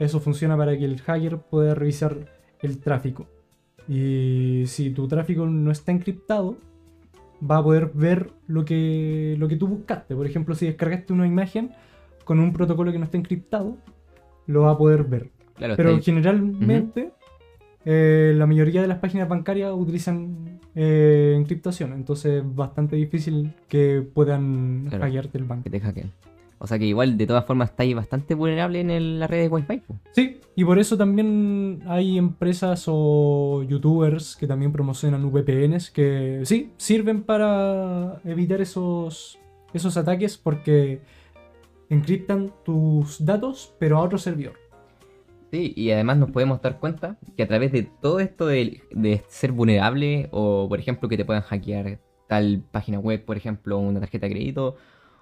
eso 0.00 0.18
funciona 0.20 0.56
para 0.56 0.76
que 0.76 0.84
el 0.84 1.00
hacker 1.00 1.38
pueda 1.38 1.74
revisar 1.76 2.16
el 2.60 2.78
tráfico. 2.80 3.26
Y 3.88 4.64
si 4.66 4.90
tu 4.90 5.08
tráfico 5.08 5.46
no 5.46 5.70
está 5.70 5.92
encriptado, 5.92 6.56
va 7.48 7.58
a 7.58 7.62
poder 7.62 7.90
ver 7.94 8.30
lo 8.46 8.64
que, 8.64 9.34
lo 9.38 9.48
que 9.48 9.56
tú 9.56 9.66
buscaste. 9.68 10.14
Por 10.14 10.26
ejemplo, 10.26 10.54
si 10.54 10.66
descargaste 10.66 11.12
una 11.12 11.26
imagen 11.26 11.70
con 12.24 12.38
un 12.40 12.52
protocolo 12.52 12.92
que 12.92 12.98
no 12.98 13.04
está 13.04 13.16
encriptado, 13.16 13.76
lo 14.46 14.62
va 14.62 14.72
a 14.72 14.78
poder 14.78 15.04
ver. 15.04 15.30
Claro, 15.54 15.74
Pero 15.76 15.98
generalmente 16.00 17.12
eh, 17.84 18.34
la 18.36 18.46
mayoría 18.46 18.82
de 18.82 18.88
las 18.88 18.98
páginas 18.98 19.28
bancarias 19.28 19.72
utilizan 19.74 20.60
eh, 20.74 21.34
encriptación, 21.36 21.92
entonces 21.94 22.42
es 22.42 22.54
bastante 22.54 22.96
difícil 22.96 23.54
que 23.68 24.02
puedan 24.14 24.86
Claro. 24.88 25.04
hackearte 25.04 25.38
el 25.38 25.44
banco. 25.44 25.64
que 25.64 25.70
te 25.70 25.80
hackeen. 25.80 26.12
O 26.58 26.66
sea 26.66 26.78
que 26.78 26.86
igual 26.86 27.16
de 27.16 27.26
todas 27.26 27.44
formas 27.44 27.70
estáis 27.70 27.94
bastante 27.94 28.34
vulnerable 28.34 28.80
en 28.80 28.90
el- 28.90 29.20
la 29.20 29.26
red 29.26 29.42
de 29.42 29.48
Wi-Fi. 29.48 29.82
Sí, 30.12 30.40
y 30.56 30.64
por 30.64 30.78
eso 30.78 30.96
también 30.96 31.82
hay 31.86 32.18
empresas 32.18 32.84
o 32.88 33.62
youtubers 33.62 34.34
que 34.36 34.46
también 34.46 34.72
promocionan 34.72 35.30
VPNs 35.30 35.90
que 35.90 36.40
sí, 36.44 36.72
sirven 36.76 37.22
para 37.22 38.20
evitar 38.24 38.60
esos, 38.60 39.38
esos 39.72 39.96
ataques 39.96 40.36
porque 40.36 41.00
encriptan 41.90 42.52
tus 42.64 43.24
datos 43.24 43.74
pero 43.78 43.98
a 43.98 44.02
otro 44.02 44.18
servidor. 44.18 44.54
Sí, 45.50 45.72
y 45.76 45.90
además 45.92 46.18
nos 46.18 46.30
podemos 46.30 46.60
dar 46.60 46.78
cuenta 46.78 47.16
que 47.36 47.42
a 47.42 47.48
través 47.48 47.72
de 47.72 47.84
todo 47.84 48.20
esto 48.20 48.46
de, 48.46 48.82
de 48.90 49.22
ser 49.28 49.52
vulnerable 49.52 50.28
o 50.30 50.66
por 50.68 50.78
ejemplo 50.78 51.08
que 51.08 51.16
te 51.16 51.24
puedan 51.24 51.42
hackear 51.42 51.98
tal 52.26 52.62
página 52.70 52.98
web, 52.98 53.24
por 53.24 53.38
ejemplo, 53.38 53.78
una 53.78 54.00
tarjeta 54.00 54.26
de 54.26 54.32
crédito 54.34 54.76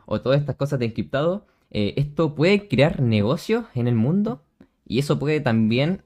o 0.07 0.21
todas 0.21 0.41
estas 0.41 0.57
cosas 0.57 0.79
de 0.79 0.87
encriptado, 0.87 1.47
eh, 1.71 1.95
esto 1.97 2.35
puede 2.35 2.69
crear 2.69 3.01
negocios 3.01 3.67
en 3.75 3.89
el 3.89 3.95
mundo 3.95 4.43
y 4.87 4.99
eso 4.99 5.19
puede 5.19 5.41
también, 5.41 6.03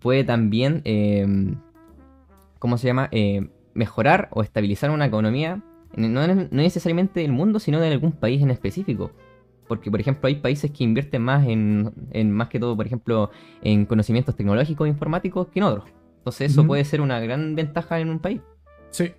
puede 0.00 0.24
también, 0.24 0.80
eh, 0.84 1.54
¿cómo 2.58 2.78
se 2.78 2.86
llama? 2.86 3.08
Eh, 3.12 3.48
mejorar 3.74 4.28
o 4.32 4.42
estabilizar 4.42 4.90
una 4.90 5.06
economía, 5.06 5.62
no, 5.96 6.26
no 6.26 6.48
necesariamente 6.50 7.20
del 7.20 7.32
mundo, 7.32 7.60
sino 7.60 7.80
de 7.80 7.88
algún 7.88 8.12
país 8.12 8.42
en 8.42 8.50
específico. 8.50 9.12
Porque, 9.68 9.90
por 9.90 10.00
ejemplo, 10.00 10.28
hay 10.28 10.36
países 10.36 10.70
que 10.70 10.84
invierten 10.84 11.22
más 11.22 11.46
en, 11.46 11.92
en 12.10 12.30
más 12.30 12.48
que 12.48 12.60
todo, 12.60 12.76
por 12.76 12.86
ejemplo, 12.86 13.30
en 13.62 13.86
conocimientos 13.86 14.36
tecnológicos 14.36 14.86
e 14.86 14.90
informáticos 14.90 15.48
que 15.48 15.60
en 15.60 15.64
otros. 15.64 15.84
Entonces 16.18 16.52
eso 16.52 16.66
puede 16.66 16.84
ser 16.84 17.00
una 17.00 17.20
gran 17.20 17.54
ventaja 17.54 18.00
en 18.00 18.08
un 18.08 18.18
país. 18.18 18.40
Sí. 18.90 19.12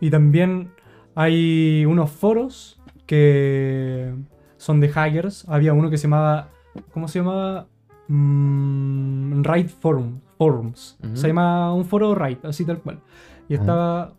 Y 0.00 0.10
también 0.10 0.72
hay 1.14 1.84
unos 1.86 2.10
foros 2.10 2.79
que 3.10 4.14
son 4.56 4.78
de 4.80 4.88
hackers. 4.88 5.44
Había 5.48 5.72
uno 5.74 5.90
que 5.90 5.98
se 5.98 6.04
llamaba. 6.04 6.48
¿Cómo 6.92 7.08
se 7.08 7.18
llamaba? 7.18 7.66
Mm, 8.06 9.42
Raid 9.42 9.68
Forum, 9.68 10.20
Forums. 10.38 10.96
Se 11.14 11.26
llama 11.28 11.74
un 11.74 11.84
foro 11.84 12.14
Raid, 12.14 12.38
así 12.44 12.64
tal 12.64 12.78
cual. 12.78 13.00
Y 13.48 13.54
Ajá. 13.54 13.62
estaba. 13.62 14.12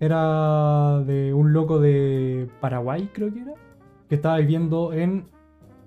Era 0.00 1.00
de 1.04 1.34
un 1.34 1.52
loco 1.52 1.80
de 1.80 2.48
Paraguay, 2.60 3.10
creo 3.12 3.32
que 3.34 3.40
era. 3.40 3.54
Que 4.08 4.14
estaba 4.14 4.38
viviendo 4.38 4.92
en 4.92 5.24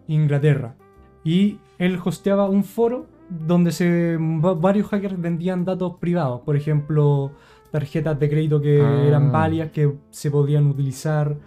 Inglaterra. 0.07 0.75
Y 1.23 1.59
él 1.77 1.97
hosteaba 2.03 2.49
un 2.49 2.65
foro 2.65 3.05
donde 3.29 3.71
se, 3.71 4.17
va- 4.17 4.53
varios 4.55 4.87
hackers 4.89 5.19
vendían 5.21 5.63
datos 5.63 5.95
privados. 5.97 6.41
Por 6.41 6.57
ejemplo, 6.57 7.31
tarjetas 7.71 8.19
de 8.19 8.29
crédito 8.29 8.59
que 8.61 8.81
Ah. 8.81 9.03
eran 9.07 9.31
válidas, 9.31 9.71
que 9.71 9.93
se 10.09 10.29
podían 10.29 10.67
utilizar. 10.67 11.37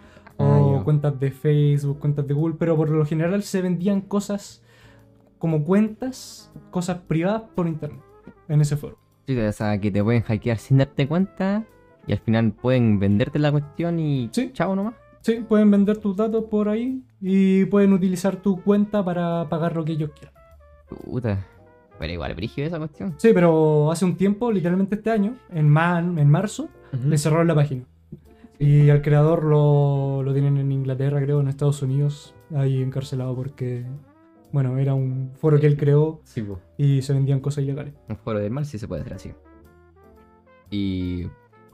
Cuentas 0.85 1.19
de 1.19 1.31
Facebook, 1.31 1.99
cuentas 1.99 2.27
de 2.27 2.35
Google. 2.35 2.57
Pero 2.59 2.77
por 2.77 2.91
lo 2.91 3.05
general 3.05 3.43
se 3.43 3.63
vendían 3.63 4.01
cosas 4.03 4.63
como 5.39 5.65
cuentas, 5.65 6.53
cosas 6.71 6.99
privadas 7.09 7.43
por 7.55 7.67
internet. 7.67 8.01
En 8.49 8.61
ese 8.61 8.77
foro. 8.77 8.99
Sí, 9.27 9.39
o 9.39 9.53
sea, 9.53 9.81
que 9.81 9.91
te 9.91 10.03
pueden 10.05 10.23
hackear 10.23 10.59
sin 10.59 10.79
darte 10.79 11.09
cuenta 11.09 11.65
y 12.07 12.13
al 12.13 12.19
final 12.19 12.53
pueden 12.53 12.99
venderte 12.99 13.39
la 13.39 13.51
cuestión 13.51 13.99
y 13.99 14.29
Sí. 14.33 14.51
chao 14.53 14.77
nomás. 14.77 14.95
Sí, 15.23 15.43
pueden 15.49 15.71
vender 15.71 15.97
tus 15.97 16.15
datos 16.17 16.45
por 16.51 16.69
ahí 16.69 17.03
y 17.21 17.65
pueden 17.67 17.95
utilizar 17.95 18.37
tu 18.37 18.63
cuenta 18.63 19.03
para 19.03 19.49
pagar 19.49 19.75
lo 19.75 19.83
que 19.85 19.93
ellos 19.93 20.11
quieran. 20.11 20.35
Puta. 20.89 21.47
Pero 21.99 22.13
igual 22.13 22.35
brígido 22.35 22.67
esa 22.67 22.79
cuestión. 22.79 23.15
Sí, 23.17 23.31
pero 23.33 23.91
hace 23.91 24.05
un 24.05 24.17
tiempo, 24.17 24.51
literalmente 24.53 24.97
este 24.97 25.11
año, 25.11 25.37
en, 25.51 25.69
ma- 25.71 26.01
en 26.01 26.29
marzo, 26.31 26.69
le 26.93 27.17
cerraron 27.17 27.47
la 27.47 27.55
página. 27.55 27.85
Y 28.59 28.89
al 28.91 29.03
creador 29.03 29.45
lo, 29.45 30.23
lo 30.23 30.33
tienen 30.33 30.57
en 30.59 30.71
Inglaterra, 30.73 31.21
creo, 31.21 31.41
en 31.41 31.49
Estados 31.49 31.83
Unidos, 31.83 32.35
ahí 32.55 32.83
encarcelado 32.83 33.35
porque, 33.35 33.85
bueno, 34.53 34.79
era 34.79 34.95
un 34.95 35.33
foro 35.35 35.59
que 35.59 35.67
él 35.67 35.77
creó 35.77 36.21
Sí, 36.25 36.43
po. 36.43 36.61
y 36.79 37.03
se 37.03 37.13
vendían 37.13 37.41
cosas 37.41 37.65
ilegales. 37.65 37.95
Un 38.09 38.17
foro 38.17 38.39
del 38.39 38.51
mal 38.53 38.65
sí 38.65 38.79
se 38.79 38.87
puede 38.87 39.03
hacer 39.03 39.15
así. 39.15 39.33
Y 40.71 41.27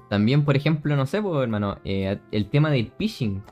también, 0.08 0.44
por 0.44 0.56
ejemplo, 0.56 0.96
no 0.96 1.06
sé, 1.06 1.18
hermano, 1.18 1.76
eh, 1.84 2.18
el 2.32 2.49
tema 2.49 2.70
del 2.70 2.90
phishing. 2.99 3.42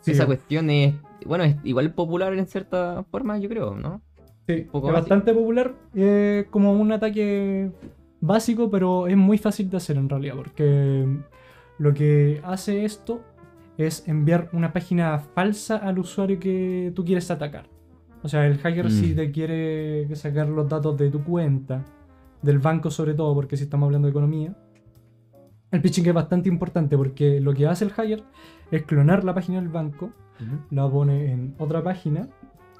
Sí, 0.00 0.12
Esa 0.12 0.26
cuestión 0.26 0.68
es, 0.70 0.94
bueno, 1.24 1.44
es 1.44 1.56
igual 1.64 1.92
popular 1.94 2.34
en 2.34 2.46
cierta 2.46 3.04
forma, 3.10 3.38
yo 3.38 3.48
creo, 3.48 3.74
¿no? 3.74 4.02
sí, 4.46 4.66
es 4.70 4.82
bastante 4.82 5.32
popular, 5.32 5.74
eh, 5.94 6.46
como 6.50 6.72
un 6.74 6.92
ataque 6.92 7.70
básico, 8.20 8.70
pero 8.70 9.06
es 9.06 9.16
muy 9.16 9.38
fácil 9.38 9.70
de 9.70 9.78
hacer 9.78 9.96
en 9.96 10.08
realidad, 10.10 10.34
porque 10.36 11.06
lo 11.78 11.92
que 11.94 12.40
hace 12.44 12.84
esto 12.84 13.22
es 13.76 14.06
enviar 14.08 14.48
una 14.52 14.72
página 14.72 15.18
falsa 15.18 15.76
al 15.76 15.98
usuario 15.98 16.38
que 16.38 16.92
tú 16.94 17.04
quieres 17.04 17.30
atacar. 17.30 17.66
O 18.22 18.28
sea, 18.28 18.46
el 18.46 18.58
hacker 18.58 18.86
Mm. 18.86 18.90
si 18.90 19.14
te 19.14 19.30
quiere 19.30 20.14
sacar 20.14 20.48
los 20.48 20.68
datos 20.68 20.96
de 20.96 21.10
tu 21.10 21.22
cuenta, 21.24 21.84
del 22.40 22.58
banco 22.58 22.90
sobre 22.90 23.14
todo, 23.14 23.34
porque 23.34 23.56
si 23.56 23.64
estamos 23.64 23.86
hablando 23.86 24.06
de 24.06 24.10
economía, 24.10 24.54
el 25.70 25.80
phishing 25.80 26.06
es 26.06 26.14
bastante 26.14 26.48
importante 26.48 26.96
porque 26.96 27.40
lo 27.40 27.52
que 27.52 27.66
hace 27.66 27.84
el 27.84 27.90
hacker 27.90 28.22
es 28.70 28.82
clonar 28.84 29.24
la 29.24 29.34
página 29.34 29.58
del 29.60 29.68
banco, 29.70 30.10
la 30.70 30.88
pone 30.88 31.32
en 31.32 31.54
otra 31.58 31.82
página 31.82 32.28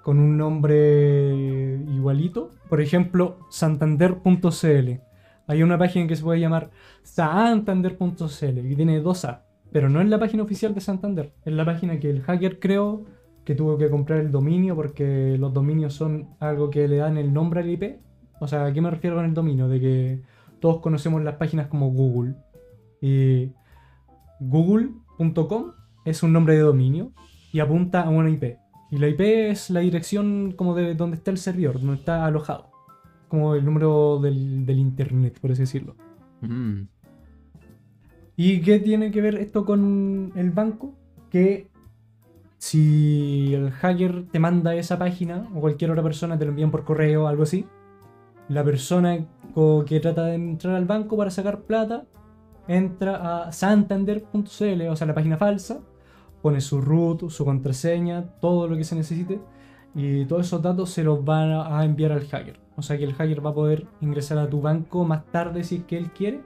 con 0.02 0.18
un 0.18 0.36
nombre 0.36 1.76
igualito. 1.92 2.50
Por 2.68 2.80
ejemplo, 2.80 3.38
santander.cl. 3.48 5.00
Hay 5.46 5.62
una 5.62 5.78
página 5.78 6.06
que 6.06 6.16
se 6.16 6.22
puede 6.22 6.40
llamar 6.40 6.70
santander.cl 7.02 8.58
y 8.58 8.76
tiene 8.76 9.00
dos 9.00 9.24
A. 9.24 9.44
Pero 9.72 9.88
no 9.88 10.00
es 10.00 10.08
la 10.08 10.18
página 10.18 10.42
oficial 10.42 10.74
de 10.74 10.80
Santander. 10.80 11.32
Es 11.44 11.52
la 11.52 11.64
página 11.64 11.98
que 11.98 12.08
el 12.08 12.22
hacker 12.22 12.60
creó, 12.60 13.04
que 13.44 13.54
tuvo 13.54 13.76
que 13.76 13.90
comprar 13.90 14.20
el 14.20 14.30
dominio 14.30 14.74
porque 14.76 15.36
los 15.38 15.52
dominios 15.52 15.94
son 15.94 16.28
algo 16.40 16.70
que 16.70 16.88
le 16.88 16.98
dan 16.98 17.18
el 17.18 17.32
nombre 17.32 17.60
al 17.60 17.70
IP. 17.70 18.00
O 18.40 18.46
sea, 18.46 18.66
¿a 18.66 18.72
qué 18.72 18.80
me 18.80 18.90
refiero 18.90 19.16
con 19.16 19.24
el 19.24 19.34
dominio? 19.34 19.68
De 19.68 19.80
que 19.80 20.22
todos 20.60 20.80
conocemos 20.80 21.22
las 21.22 21.36
páginas 21.36 21.66
como 21.66 21.90
Google. 21.90 22.34
Y 23.00 23.52
google.com 24.40 25.72
es 26.04 26.22
un 26.22 26.32
nombre 26.32 26.54
de 26.54 26.60
dominio 26.60 27.12
y 27.52 27.60
apunta 27.60 28.02
a 28.02 28.08
una 28.08 28.30
IP. 28.30 28.56
Y 28.90 28.98
la 28.98 29.08
IP 29.08 29.20
es 29.20 29.70
la 29.70 29.80
dirección 29.80 30.52
como 30.52 30.74
de 30.74 30.94
donde 30.94 31.16
está 31.16 31.30
el 31.30 31.38
servidor, 31.38 31.80
donde 31.80 31.96
está 31.96 32.24
alojado. 32.24 32.73
Como 33.34 33.56
el 33.56 33.64
número 33.64 34.20
del, 34.20 34.64
del 34.64 34.78
internet, 34.78 35.40
por 35.40 35.50
así 35.50 35.62
decirlo. 35.62 35.96
Mm. 36.40 36.82
¿Y 38.36 38.60
qué 38.60 38.78
tiene 38.78 39.10
que 39.10 39.20
ver 39.20 39.34
esto 39.34 39.64
con 39.64 40.30
el 40.36 40.52
banco? 40.52 40.94
Que 41.30 41.68
si 42.58 43.52
el 43.52 43.72
hacker 43.72 44.26
te 44.30 44.38
manda 44.38 44.76
esa 44.76 45.00
página 45.00 45.48
o 45.52 45.60
cualquier 45.60 45.90
otra 45.90 46.04
persona 46.04 46.38
te 46.38 46.44
lo 46.44 46.52
envían 46.52 46.70
por 46.70 46.84
correo 46.84 47.24
o 47.24 47.26
algo 47.26 47.42
así, 47.42 47.66
la 48.48 48.62
persona 48.62 49.26
que 49.84 49.98
trata 49.98 50.26
de 50.26 50.34
entrar 50.34 50.76
al 50.76 50.84
banco 50.84 51.16
para 51.16 51.32
sacar 51.32 51.62
plata 51.62 52.06
entra 52.68 53.46
a 53.46 53.50
santander.cl, 53.50 54.82
o 54.88 54.94
sea, 54.94 55.06
la 55.08 55.14
página 55.14 55.38
falsa, 55.38 55.80
pone 56.40 56.60
su 56.60 56.80
root, 56.80 57.30
su 57.30 57.44
contraseña, 57.44 58.26
todo 58.40 58.68
lo 58.68 58.76
que 58.76 58.84
se 58.84 58.94
necesite 58.94 59.40
y 59.94 60.24
todos 60.24 60.46
esos 60.46 60.60
datos 60.60 60.90
se 60.90 61.04
los 61.04 61.24
van 61.24 61.50
a 61.52 61.84
enviar 61.84 62.12
al 62.12 62.26
hacker. 62.26 62.58
O 62.76 62.82
sea 62.82 62.98
que 62.98 63.04
el 63.04 63.14
hacker 63.14 63.44
va 63.44 63.50
a 63.50 63.54
poder 63.54 63.86
ingresar 64.00 64.38
a 64.38 64.48
tu 64.48 64.60
banco 64.60 65.04
más 65.04 65.24
tarde 65.26 65.62
si 65.62 65.76
es 65.76 65.84
que 65.84 65.96
él 65.96 66.10
quiere 66.10 66.40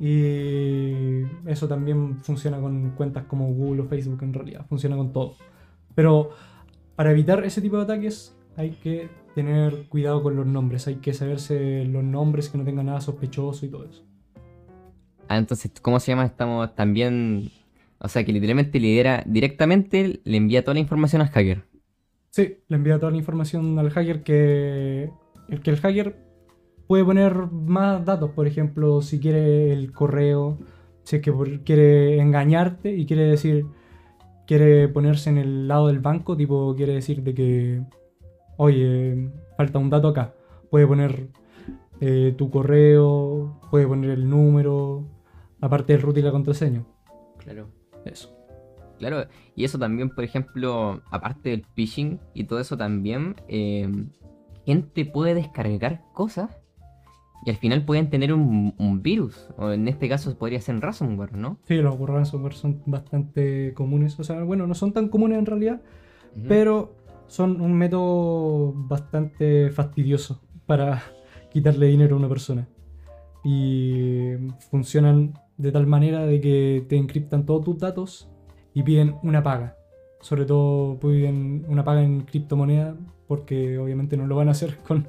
y 0.00 1.22
eso 1.46 1.68
también 1.68 2.22
funciona 2.22 2.58
con 2.58 2.90
cuentas 2.90 3.24
como 3.24 3.52
Google 3.52 3.82
o 3.82 3.84
Facebook 3.84 4.22
en 4.22 4.32
realidad, 4.32 4.66
funciona 4.68 4.96
con 4.96 5.12
todo. 5.12 5.34
Pero 5.94 6.30
para 6.96 7.10
evitar 7.10 7.44
ese 7.44 7.60
tipo 7.60 7.76
de 7.76 7.84
ataques 7.84 8.34
hay 8.56 8.70
que 8.70 9.08
tener 9.34 9.86
cuidado 9.88 10.22
con 10.22 10.36
los 10.36 10.46
nombres, 10.46 10.86
hay 10.86 10.96
que 10.96 11.12
saberse 11.12 11.84
los 11.84 12.02
nombres 12.02 12.48
que 12.48 12.58
no 12.58 12.64
tengan 12.64 12.86
nada 12.86 13.00
sospechoso 13.00 13.66
y 13.66 13.68
todo 13.68 13.84
eso. 13.84 14.02
Ah, 15.28 15.38
entonces, 15.38 15.72
¿cómo 15.80 16.00
se 16.00 16.12
llama? 16.12 16.26
Estamos 16.26 16.74
también. 16.74 17.50
O 17.98 18.08
sea, 18.08 18.24
que 18.24 18.32
literalmente 18.32 18.78
lidera 18.78 19.22
directamente, 19.26 20.20
le 20.24 20.36
envía 20.36 20.62
toda 20.62 20.74
la 20.74 20.80
información 20.80 21.22
al 21.22 21.28
hacker. 21.28 21.64
Sí, 22.34 22.58
le 22.66 22.76
envía 22.76 22.98
toda 22.98 23.12
la 23.12 23.18
información 23.18 23.78
al 23.78 23.90
hacker 23.90 24.24
que 24.24 25.08
el 25.48 25.60
que 25.60 25.70
el 25.70 25.76
hacker 25.76 26.16
puede 26.88 27.04
poner 27.04 27.32
más 27.32 28.04
datos, 28.04 28.32
por 28.32 28.48
ejemplo, 28.48 29.02
si 29.02 29.20
quiere 29.20 29.72
el 29.72 29.92
correo, 29.92 30.58
si 31.04 31.14
es 31.14 31.22
que 31.22 31.32
quiere 31.64 32.18
engañarte 32.20 32.92
y 32.92 33.06
quiere 33.06 33.22
decir 33.22 33.66
quiere 34.48 34.88
ponerse 34.88 35.30
en 35.30 35.38
el 35.38 35.68
lado 35.68 35.86
del 35.86 36.00
banco, 36.00 36.36
tipo 36.36 36.74
quiere 36.74 36.94
decir 36.94 37.22
de 37.22 37.34
que 37.34 37.82
oye, 38.56 39.30
falta 39.56 39.78
un 39.78 39.90
dato 39.90 40.08
acá. 40.08 40.34
Puede 40.70 40.88
poner 40.88 41.28
eh, 42.00 42.34
tu 42.36 42.50
correo, 42.50 43.60
puede 43.70 43.86
poner 43.86 44.10
el 44.10 44.28
número, 44.28 45.04
aparte 45.60 45.92
del 45.92 46.02
root 46.02 46.16
y 46.16 46.22
la 46.22 46.32
contraseña. 46.32 46.84
Claro. 47.38 47.68
Eso. 48.04 48.43
Claro, 48.98 49.26
y 49.56 49.64
eso 49.64 49.78
también, 49.78 50.10
por 50.10 50.24
ejemplo, 50.24 51.02
aparte 51.10 51.50
del 51.50 51.64
phishing 51.74 52.20
y 52.32 52.44
todo 52.44 52.60
eso 52.60 52.76
también, 52.76 53.36
eh, 53.48 53.88
gente 54.64 55.04
puede 55.04 55.34
descargar 55.34 56.02
cosas 56.12 56.60
y 57.44 57.50
al 57.50 57.56
final 57.56 57.84
pueden 57.84 58.08
tener 58.08 58.32
un, 58.32 58.74
un 58.78 59.02
virus, 59.02 59.48
o 59.58 59.70
en 59.70 59.86
este 59.86 60.08
caso 60.08 60.36
podría 60.38 60.60
ser 60.60 60.80
ransomware, 60.80 61.36
¿no? 61.36 61.58
Sí, 61.64 61.74
los 61.76 61.98
ransomware 61.98 62.54
son 62.54 62.82
bastante 62.86 63.74
comunes. 63.74 64.18
O 64.18 64.24
sea, 64.24 64.42
bueno, 64.44 64.66
no 64.66 64.74
son 64.74 64.92
tan 64.92 65.08
comunes 65.08 65.38
en 65.38 65.46
realidad, 65.46 65.82
pero 66.48 66.94
son 67.26 67.60
un 67.60 67.74
método 67.74 68.72
bastante 68.74 69.70
fastidioso 69.70 70.40
para 70.64 71.02
quitarle 71.52 71.86
dinero 71.88 72.16
a 72.16 72.18
una 72.18 72.28
persona. 72.28 72.66
Y 73.44 74.32
funcionan 74.70 75.34
de 75.58 75.70
tal 75.70 75.86
manera 75.86 76.24
de 76.24 76.40
que 76.40 76.86
te 76.88 76.96
encriptan 76.96 77.44
todos 77.44 77.62
tus 77.64 77.78
datos 77.78 78.30
y 78.74 78.82
piden 78.82 79.16
una 79.22 79.42
paga. 79.42 79.76
Sobre 80.20 80.44
todo 80.44 80.98
piden 80.98 81.64
una 81.68 81.84
paga 81.84 82.02
en 82.02 82.22
criptomoneda 82.22 82.96
porque 83.26 83.78
obviamente 83.78 84.16
no 84.16 84.26
lo 84.26 84.36
van 84.36 84.48
a 84.48 84.52
hacer 84.52 84.78
con 84.86 85.08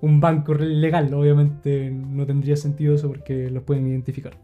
un 0.00 0.20
banco 0.20 0.54
legal. 0.54 1.12
Obviamente 1.14 1.90
no 1.90 2.26
tendría 2.26 2.56
sentido 2.56 2.94
eso 2.94 3.08
porque 3.08 3.50
los 3.50 3.62
pueden 3.62 3.86
identificar. 3.86 4.36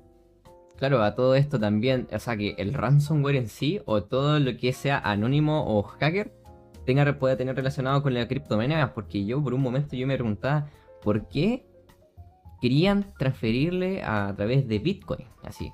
Claro, 0.77 1.03
a 1.03 1.15
todo 1.15 1.35
esto 1.35 1.61
también, 1.61 2.09
o 2.11 2.19
sea 2.19 2.39
que 2.39 2.55
el 2.57 2.73
ransomware 2.73 3.37
en 3.37 3.49
sí, 3.49 3.81
o 3.85 4.03
todo 4.03 4.41
lo 4.41 4.57
que 4.57 4.73
sea 4.73 4.99
anónimo 4.99 5.65
o 5.67 5.83
hacker, 5.83 6.33
tenga, 6.87 7.19
pueda 7.19 7.37
tener 7.37 7.55
relacionado 7.55 8.03
con 8.03 8.15
la 8.15 8.27
criptomoneda, 8.27 8.95
porque 8.95 9.27
yo 9.27 9.43
por 9.43 9.53
un 9.53 9.61
momento 9.61 9.95
yo 9.95 10.07
me 10.07 10.15
preguntaba, 10.15 10.71
¿por 11.03 11.29
qué 11.29 11.67
querían 12.63 13.05
transferirle 13.19 14.03
a, 14.03 14.33
través 14.35 14.67
de 14.69 14.79
Bitcoin? 14.79 15.27
Así. 15.43 15.71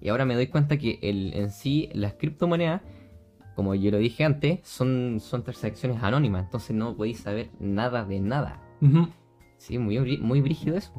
Y 0.00 0.08
ahora 0.08 0.24
me 0.24 0.34
doy 0.34 0.46
cuenta 0.46 0.78
que 0.78 0.98
el, 1.02 1.32
en 1.34 1.50
sí 1.50 1.90
las 1.92 2.14
criptomonedas, 2.14 2.80
como 3.54 3.74
yo 3.74 3.90
lo 3.90 3.98
dije 3.98 4.24
antes, 4.24 4.60
son, 4.62 5.18
son 5.20 5.42
transacciones 5.44 6.02
anónimas, 6.02 6.44
entonces 6.44 6.74
no 6.74 6.96
podéis 6.96 7.20
saber 7.20 7.50
nada 7.60 8.04
de 8.04 8.20
nada. 8.20 8.62
Sí, 9.58 9.76
muy, 9.78 10.18
muy 10.18 10.40
brígido 10.40 10.76
eso. 10.76 10.92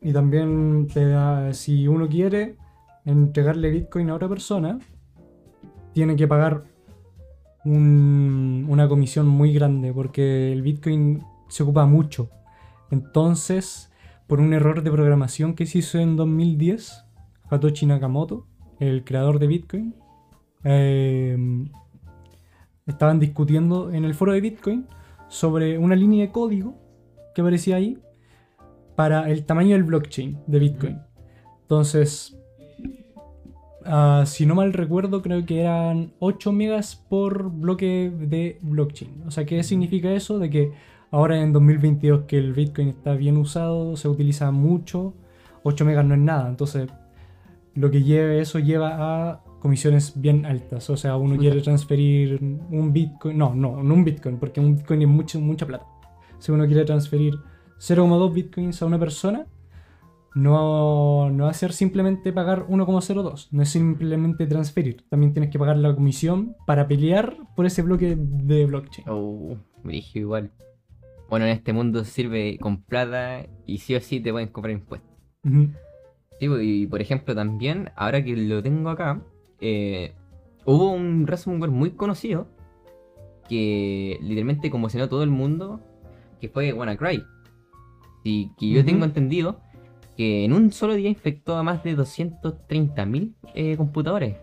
Y 0.00 0.12
también 0.12 0.86
te 0.92 1.04
da, 1.08 1.52
si 1.52 1.88
uno 1.88 2.08
quiere 2.08 2.56
entregarle 3.04 3.70
Bitcoin 3.70 4.10
a 4.10 4.14
otra 4.14 4.28
persona, 4.28 4.78
tiene 5.92 6.14
que 6.14 6.28
pagar 6.28 6.64
un- 7.64 8.66
una 8.68 8.88
comisión 8.88 9.26
muy 9.26 9.52
grande 9.52 9.92
porque 9.92 10.52
el 10.52 10.62
Bitcoin 10.62 11.22
se 11.48 11.62
ocupa 11.64 11.86
mucho. 11.86 12.30
Entonces, 12.90 13.90
por 14.28 14.40
un 14.40 14.52
error 14.52 14.82
de 14.82 14.90
programación 14.92 15.54
que 15.54 15.66
se 15.66 15.78
hizo 15.78 15.98
en 15.98 16.16
2010, 16.16 17.04
Satoshi 17.48 17.86
Nakamoto, 17.86 18.46
el 18.78 19.04
creador 19.04 19.38
de 19.38 19.46
Bitcoin, 19.46 19.94
eh, 20.64 21.36
estaban 22.86 23.20
discutiendo 23.20 23.92
en 23.92 24.04
el 24.04 24.14
foro 24.14 24.32
de 24.32 24.40
Bitcoin 24.40 24.86
sobre 25.28 25.78
una 25.78 25.96
línea 25.96 26.26
de 26.26 26.32
código 26.32 26.74
que 27.34 27.40
aparecía 27.40 27.76
ahí 27.76 27.98
para 28.94 29.30
el 29.30 29.44
tamaño 29.44 29.72
del 29.72 29.84
blockchain 29.84 30.38
de 30.46 30.58
Bitcoin. 30.58 31.00
Entonces, 31.62 32.38
ah, 33.84 34.24
si 34.26 34.46
no 34.46 34.54
mal 34.54 34.72
recuerdo, 34.72 35.20
creo 35.22 35.44
que 35.44 35.60
eran 35.60 36.12
8 36.18 36.52
megas 36.52 36.96
por 36.96 37.50
bloque 37.50 38.10
de 38.10 38.58
blockchain. 38.62 39.24
O 39.26 39.30
sea, 39.30 39.44
¿qué 39.44 39.62
significa 39.62 40.12
eso? 40.12 40.38
De 40.38 40.48
que 40.48 40.72
ahora 41.10 41.40
en 41.40 41.52
2022 41.52 42.22
que 42.26 42.38
el 42.38 42.52
Bitcoin 42.54 42.88
está 42.88 43.14
bien 43.14 43.36
usado, 43.36 43.96
se 43.96 44.08
utiliza 44.08 44.50
mucho, 44.50 45.14
8 45.64 45.84
megas 45.84 46.04
no 46.04 46.14
es 46.14 46.20
nada. 46.20 46.48
Entonces, 46.48 46.88
lo 47.76 47.90
que 47.90 48.02
lleve 48.02 48.40
eso 48.40 48.58
lleva 48.58 48.96
a 48.98 49.44
comisiones 49.60 50.18
bien 50.20 50.46
altas. 50.46 50.90
O 50.90 50.96
sea, 50.96 51.16
uno 51.16 51.36
quiere 51.36 51.60
transferir 51.60 52.38
un 52.42 52.92
Bitcoin, 52.92 53.38
no, 53.38 53.54
no, 53.54 53.82
no 53.82 53.94
un 53.94 54.04
Bitcoin, 54.04 54.38
porque 54.38 54.60
un 54.60 54.76
Bitcoin 54.76 55.02
es 55.02 55.08
mucho, 55.08 55.40
mucha 55.40 55.66
plata. 55.66 55.86
Si 56.38 56.52
uno 56.52 56.66
quiere 56.66 56.84
transferir 56.84 57.34
0,2 57.78 58.32
bitcoins 58.32 58.82
a 58.82 58.86
una 58.86 58.98
persona, 58.98 59.46
no, 60.34 61.30
no 61.30 61.44
va 61.44 61.50
a 61.50 61.54
ser 61.54 61.72
simplemente 61.72 62.32
pagar 62.32 62.66
1,02, 62.66 63.48
no 63.52 63.62
es 63.62 63.68
simplemente 63.68 64.46
transferir. 64.46 65.04
También 65.08 65.32
tienes 65.32 65.50
que 65.50 65.58
pagar 65.58 65.78
la 65.78 65.94
comisión 65.94 66.56
para 66.66 66.86
pelear 66.86 67.36
por 67.54 67.66
ese 67.66 67.82
bloque 67.82 68.16
de 68.18 68.66
blockchain. 68.66 69.08
Oh, 69.08 69.56
brígido 69.82 70.26
igual. 70.26 70.52
Bueno, 71.28 71.46
en 71.46 71.52
este 71.52 71.72
mundo 71.72 72.04
sirve 72.04 72.58
con 72.58 72.82
plata 72.82 73.46
y 73.66 73.78
sí 73.78 73.94
o 73.94 74.00
sí 74.00 74.20
te 74.20 74.30
pueden 74.30 74.48
cobrar 74.48 74.72
impuestos. 74.72 75.10
Ujú. 75.44 75.70
Sí, 76.38 76.48
pues, 76.48 76.62
y 76.62 76.86
por 76.86 77.00
ejemplo 77.00 77.34
también, 77.34 77.90
ahora 77.96 78.22
que 78.22 78.36
lo 78.36 78.62
tengo 78.62 78.90
acá, 78.90 79.22
eh, 79.60 80.12
hubo 80.64 80.92
un 80.92 81.26
ransomware 81.26 81.70
muy 81.70 81.92
conocido 81.92 82.46
que 83.48 84.18
literalmente 84.20 84.70
conmocionó 84.70 85.04
a 85.04 85.08
todo 85.08 85.22
el 85.22 85.30
mundo, 85.30 85.80
que 86.40 86.48
fue 86.48 86.72
WannaCry. 86.72 87.24
Y 88.24 88.50
que 88.58 88.68
yo 88.68 88.84
tengo 88.84 89.04
entendido 89.04 89.60
que 90.16 90.44
en 90.44 90.52
un 90.52 90.72
solo 90.72 90.94
día 90.94 91.08
infectó 91.08 91.56
a 91.56 91.62
más 91.62 91.84
de 91.84 91.96
230.000 91.96 93.34
eh, 93.54 93.76
computadores, 93.76 94.36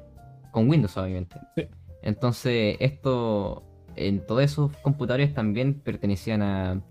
con 0.51 0.69
Windows 0.69 0.95
obviamente. 0.97 1.35
Sí. 1.55 1.63
Entonces, 2.01 2.77
esto, 2.79 3.63
en 3.95 4.25
todos 4.25 4.43
esos 4.43 4.75
computadores 4.77 5.33
también 5.33 5.73
pertenecían 5.73 6.41
a, 6.41 6.81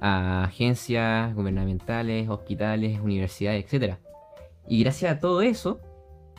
a 0.00 0.44
agencias 0.44 1.34
gubernamentales, 1.34 2.28
hospitales, 2.28 3.00
universidades, 3.00 3.72
etc. 3.72 3.98
Y 4.68 4.82
gracias 4.82 5.16
a 5.16 5.18
todo 5.18 5.42
eso, 5.42 5.80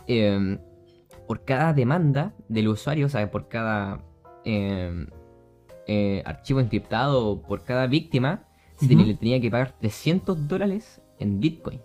eh, 0.07 0.57
por 1.27 1.45
cada 1.45 1.73
demanda 1.73 2.33
del 2.47 2.67
usuario, 2.67 3.05
o 3.05 3.09
sea, 3.09 3.29
por 3.31 3.47
cada 3.47 4.03
eh, 4.45 5.05
eh, 5.87 6.23
archivo 6.25 6.59
encriptado, 6.59 7.41
por 7.41 7.63
cada 7.63 7.87
víctima, 7.87 8.47
se 8.75 8.95
le 8.95 9.13
tenía 9.13 9.39
que 9.39 9.49
pagar 9.49 9.77
300 9.79 10.47
dólares 10.47 11.01
en 11.19 11.39
bitcoins. 11.39 11.81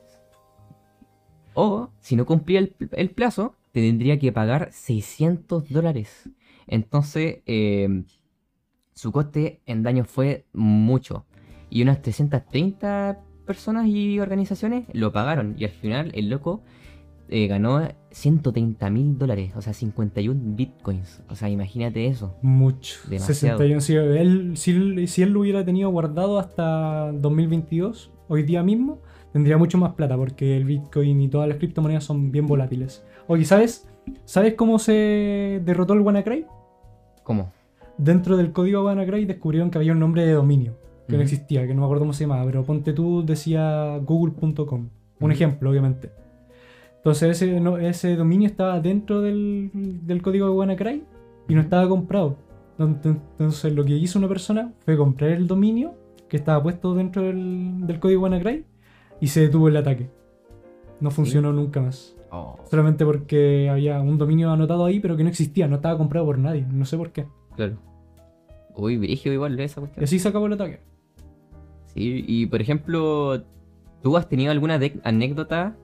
O, 1.55 1.91
si 2.01 2.17
no 2.17 2.27
cumplía 2.27 2.61
el, 2.61 2.75
el 2.93 3.11
plazo, 3.11 3.57
te 3.73 3.81
tendría 3.81 4.19
que 4.19 4.33
pagar 4.33 4.71
600 4.73 5.69
dólares. 5.69 6.31
Entonces, 6.67 7.41
eh, 7.47 8.05
su 8.95 9.13
coste 9.13 9.61
en 9.67 9.83
daño 9.83 10.05
fue 10.05 10.47
mucho. 10.53 11.27
Y 11.71 11.83
unas 11.83 12.03
330 12.03 13.21
personas 13.49 13.89
y 13.89 14.21
organizaciones 14.21 14.85
lo 14.93 15.11
pagaron. 15.11 15.57
Y 15.59 15.65
al 15.65 15.71
final, 15.71 16.13
el 16.15 16.31
loco 16.31 16.61
eh, 17.29 17.49
ganó 17.49 17.81
130 18.13 18.89
mil 18.91 19.19
dólares, 19.19 19.53
o 19.57 19.61
sea, 19.61 19.73
51 19.73 20.41
bitcoins. 20.57 21.21
O 21.29 21.35
sea, 21.35 21.49
imagínate 21.51 22.07
eso. 22.07 22.37
Mucho. 22.43 23.01
Demasiado. 23.11 23.59
61. 23.59 23.81
Si 23.81 23.95
él, 23.97 24.57
si, 24.57 24.71
él- 24.71 25.09
si 25.09 25.23
él 25.23 25.31
lo 25.33 25.41
hubiera 25.41 25.65
tenido 25.65 25.91
guardado 25.91 26.39
hasta 26.39 27.11
2022, 27.13 28.13
hoy 28.29 28.45
día 28.45 28.63
mismo, 28.63 29.01
tendría 29.33 29.59
mucho 29.59 29.77
más 29.79 29.95
plata 29.95 30.17
porque 30.17 30.57
el 30.57 30.65
Bitcoin 30.65 31.21
y 31.21 31.29
todas 31.29 31.49
las 31.49 31.59
criptomonedas 31.59 32.05
son 32.05 32.31
bien 32.31 32.47
volátiles. 32.47 33.05
Oye, 33.27 33.45
¿sabes? 33.45 33.89
¿Sabes 34.25 34.55
cómo 34.55 34.79
se 34.79 35.61
derrotó 35.65 35.93
el 35.95 36.01
WannaCry? 36.01 36.47
¿Cómo? 37.25 37.53
Dentro 37.99 38.37
del 38.39 38.53
código 38.53 38.85
WannaCry 38.85 39.27
descubrieron 39.27 39.71
que 39.71 39.77
había 39.79 39.93
un 39.93 39.99
nombre 39.99 40.25
de 40.25 40.33
dominio 40.33 40.78
que 41.09 41.17
no 41.17 41.23
existía, 41.23 41.67
que 41.67 41.75
no 41.75 41.81
me 41.81 41.85
acuerdo 41.87 42.03
cómo 42.03 42.13
se 42.13 42.25
llamaba, 42.25 42.45
pero 42.45 42.63
ponte 42.65 42.93
tú 42.93 43.25
decía 43.25 43.99
google.com. 44.05 44.89
Un 45.21 45.33
ejemplo, 45.33 45.71
obviamente. 45.71 46.11
Entonces 46.97 47.31
ese, 47.43 47.61
no- 47.61 47.79
ese 47.79 48.15
dominio 48.17 48.47
estaba 48.49 48.81
dentro 48.81 49.21
del, 49.23 49.71
del 49.73 50.21
código 50.23 50.47
de 50.49 50.53
WannaCry 50.53 51.03
y 51.49 51.55
no 51.55 51.61
estaba 51.63 51.89
comprado. 51.89 52.37
Ent- 52.79 53.05
Entonces 53.05 53.73
lo 53.73 53.85
que 53.85 53.97
hizo 53.97 54.19
una 54.19 54.29
persona 54.29 54.73
fue 54.85 54.97
comprar 54.97 55.31
el 55.31 55.47
dominio 55.47 55.95
que 56.29 56.37
estaba 56.37 56.63
puesto 56.63 56.95
dentro 56.95 57.23
del, 57.23 57.87
del 57.87 57.99
código 57.99 58.23
WannaCry 58.23 58.65
y 59.21 59.27
se 59.29 59.41
detuvo 59.41 59.69
el 59.69 59.77
ataque. 59.77 60.11
No 61.01 61.11
funcionó 61.11 61.53
nunca 61.53 61.81
más. 61.81 62.15
Oh, 62.31 62.59
Solamente 62.71 63.05
porque 63.07 63.71
había 63.71 64.01
un 64.03 64.19
dominio 64.19 64.51
anotado 64.51 64.85
ahí, 64.85 65.01
pero 65.01 65.17
que 65.17 65.23
no 65.23 65.31
existía, 65.31 65.67
no 65.67 65.77
estaba 65.77 65.97
comprado 65.97 66.27
por 66.27 66.39
nadie. 66.39 66.67
No 66.71 66.85
sé 66.85 66.97
por 66.99 67.11
qué. 67.13 67.25
claro. 67.57 67.77
Uy, 68.77 68.97
brígido 68.97 69.33
igual 69.35 69.59
esa 69.59 69.81
Y 69.81 69.83
cuestión. 69.83 70.05
así 70.05 70.19
se 70.21 70.29
acabó 70.29 70.47
el 70.47 70.53
ataque. 70.53 70.79
Y 72.01 72.47
por 72.47 72.61
ejemplo, 72.61 73.43
¿tú 74.03 74.17
has 74.17 74.29
tenido 74.29 74.53
alguna 74.53 74.79
anécdota 75.05 75.77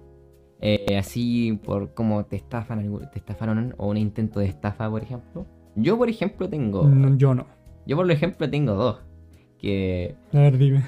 eh, 0.61 0.97
así 0.97 1.59
por 1.65 1.93
cómo 1.95 2.25
te 2.25 2.37
estafan, 2.37 2.99
te 3.13 3.19
estafaron 3.19 3.75
o 3.77 3.89
un 3.89 3.97
intento 3.97 4.41
de 4.41 4.47
estafa, 4.47 4.89
por 4.89 5.03
ejemplo? 5.03 5.47
Yo, 5.77 5.99
por 5.99 6.09
ejemplo, 6.09 6.49
tengo. 6.49 6.85
No, 6.89 7.17
yo 7.17 7.35
no. 7.35 7.47
Yo, 7.87 7.97
por 7.97 8.11
ejemplo, 8.11 8.49
tengo 8.49 8.75
dos. 8.75 9.01
Que, 9.59 10.15
A 10.33 10.39
ver, 10.39 10.59
dime. 10.59 10.83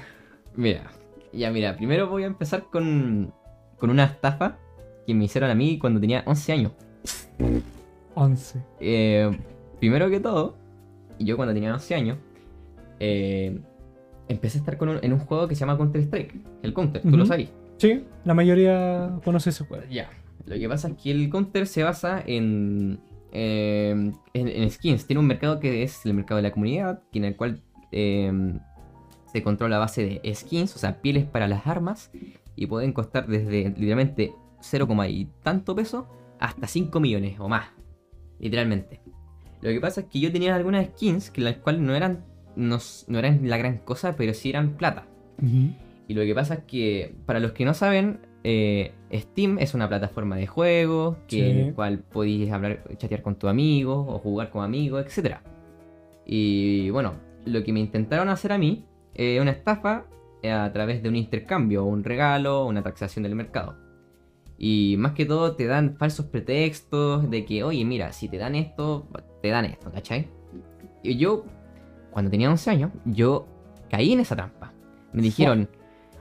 mira, 0.55 0.83
ya 1.33 1.51
mira, 1.51 1.75
primero 1.75 2.07
voy 2.07 2.23
a 2.23 2.27
empezar 2.27 2.65
con, 2.71 3.33
con 3.77 3.89
una 3.89 4.05
estafa 4.05 4.57
que 5.05 5.13
me 5.13 5.25
hicieron 5.25 5.49
a 5.49 5.55
mí 5.55 5.77
cuando 5.77 5.99
tenía 5.99 6.23
11 6.25 6.53
años. 6.53 6.71
11. 8.15 8.61
Eh, 8.79 9.37
primero 9.79 10.09
que 10.09 10.19
todo, 10.19 10.55
yo 11.19 11.35
cuando 11.35 11.53
tenía 11.53 11.73
11 11.73 11.95
años, 11.95 12.17
eh, 12.99 13.59
empecé 14.29 14.57
a 14.57 14.61
estar 14.61 14.77
con 14.77 14.89
un- 14.89 14.99
en 15.01 15.13
un 15.13 15.19
juego 15.19 15.47
que 15.47 15.55
se 15.55 15.61
llama 15.61 15.77
Counter-Strike. 15.77 16.35
El 16.63 16.73
Counter, 16.73 17.01
tú 17.01 17.15
lo 17.17 17.25
sabes. 17.25 17.49
Sí, 17.77 18.03
la 18.25 18.33
mayoría 18.33 19.19
conoce 19.23 19.51
ese 19.51 19.63
juego. 19.65 19.83
Ya. 19.89 20.09
Lo 20.45 20.55
que 20.55 20.67
pasa 20.69 20.87
es 20.87 20.95
que 20.95 21.11
el 21.11 21.29
counter 21.29 21.67
se 21.67 21.83
basa 21.83 22.23
en, 22.25 22.99
eh, 23.33 23.91
en, 24.33 24.47
en 24.47 24.71
skins. 24.71 25.05
Tiene 25.05 25.19
un 25.19 25.27
mercado 25.27 25.59
que 25.59 25.83
es 25.83 26.05
el 26.05 26.13
mercado 26.13 26.37
de 26.37 26.43
la 26.43 26.51
comunidad, 26.51 27.03
en 27.13 27.25
el 27.25 27.35
cual 27.35 27.61
eh, 27.91 28.31
se 29.31 29.43
controla 29.43 29.75
a 29.75 29.79
base 29.79 30.21
de 30.23 30.33
skins, 30.33 30.75
o 30.75 30.79
sea, 30.79 31.01
pieles 31.01 31.25
para 31.25 31.47
las 31.49 31.67
armas, 31.67 32.11
y 32.55 32.65
pueden 32.65 32.93
costar 32.93 33.27
desde 33.27 33.69
literalmente 33.69 34.33
0, 34.61 34.87
y 35.09 35.25
tanto 35.43 35.75
peso 35.75 36.07
hasta 36.39 36.65
5 36.65 36.99
millones 36.99 37.39
o 37.39 37.47
más, 37.49 37.67
literalmente. 38.39 39.01
Lo 39.61 39.69
que 39.69 39.81
pasa 39.81 40.01
es 40.01 40.07
que 40.07 40.19
yo 40.19 40.31
tenía 40.31 40.55
algunas 40.55 40.85
skins 40.87 41.29
que 41.29 41.41
las 41.41 41.57
cuales 41.57 41.81
no 41.81 41.93
eran, 41.93 42.23
no, 42.57 42.77
no 43.07 43.19
eran 43.19 43.47
la 43.47 43.57
gran 43.57 43.77
cosa, 43.77 44.15
pero 44.17 44.33
sí 44.33 44.49
eran 44.49 44.71
plata. 44.77 45.05
Y 46.07 46.13
lo 46.13 46.23
que 46.23 46.33
pasa 46.33 46.55
es 46.55 46.59
que, 46.65 47.15
para 47.25 47.39
los 47.39 47.51
que 47.51 47.63
no 47.65 47.73
saben, 47.73 48.19
eh, 48.43 48.93
Steam 49.13 49.59
es 49.59 49.73
una 49.73 49.87
plataforma 49.87 50.35
de 50.35 50.47
juegos 50.47 51.17
que, 51.27 51.35
Sí. 51.37 51.49
en 51.49 51.57
el 51.59 51.73
cual 51.73 51.99
podéis 51.99 52.51
hablar, 52.51 52.83
chatear 52.97 53.21
con 53.21 53.35
tus 53.35 53.49
amigos 53.49 54.05
o 54.09 54.19
jugar 54.19 54.49
con 54.49 54.63
amigos, 54.63 55.05
etc. 55.05 55.37
Y 56.25 56.89
bueno, 56.89 57.13
lo 57.45 57.63
que 57.63 57.71
me 57.73 57.79
intentaron 57.79 58.29
hacer 58.29 58.51
a 58.51 58.57
mí 58.57 58.85
es 59.13 59.39
una 59.41 59.51
estafa 59.51 60.05
eh, 60.43 60.51
a 60.51 60.71
través 60.71 61.01
de 61.01 61.09
un 61.09 61.15
intercambio, 61.15 61.83
un 61.85 62.03
regalo, 62.03 62.65
una 62.65 62.83
taxación 62.83 63.23
del 63.23 63.35
mercado. 63.35 63.75
Y 64.57 64.95
más 64.97 65.13
que 65.13 65.25
todo 65.25 65.55
te 65.55 65.65
dan 65.67 65.97
falsos 65.97 66.25
pretextos 66.27 67.29
de 67.29 67.45
que, 67.45 67.63
oye, 67.63 67.83
mira, 67.85 68.11
si 68.11 68.27
te 68.29 68.37
dan 68.37 68.55
esto, 68.55 69.07
te 69.41 69.49
dan 69.49 69.65
esto, 69.65 69.91
¿cachai? 69.91 70.27
Y 71.03 71.17
yo, 71.17 71.45
cuando 72.17 72.31
tenía 72.31 72.49
11 72.49 72.71
años, 72.71 72.91
yo 73.05 73.45
caí 73.91 74.11
en 74.11 74.19
esa 74.21 74.35
trampa. 74.35 74.73
Me 75.13 75.21
dijeron, 75.21 75.69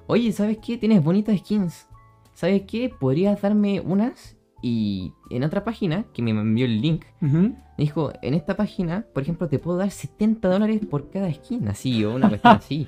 oye, 0.07 0.31
¿sabes 0.31 0.59
qué? 0.59 0.77
Tienes 0.77 1.03
bonitas 1.03 1.39
skins. 1.39 1.89
¿Sabes 2.35 2.65
qué? 2.67 2.91
Podrías 2.91 3.41
darme 3.41 3.81
unas. 3.81 4.37
Y 4.61 5.15
en 5.31 5.43
otra 5.43 5.65
página, 5.65 6.05
que 6.13 6.21
me 6.21 6.33
envió 6.33 6.67
el 6.67 6.83
link, 6.83 7.07
me 7.23 7.55
dijo, 7.79 8.13
en 8.21 8.35
esta 8.35 8.59
página, 8.59 9.07
por 9.15 9.23
ejemplo, 9.23 9.49
te 9.49 9.59
puedo 9.59 9.79
dar 9.79 9.91
70 9.91 10.47
dólares 10.47 10.83
por 10.85 11.09
cada 11.09 11.33
skin, 11.33 11.67
así, 11.69 12.05
o 12.05 12.15
una 12.15 12.29
cuestión 12.29 12.57
así. 12.59 12.87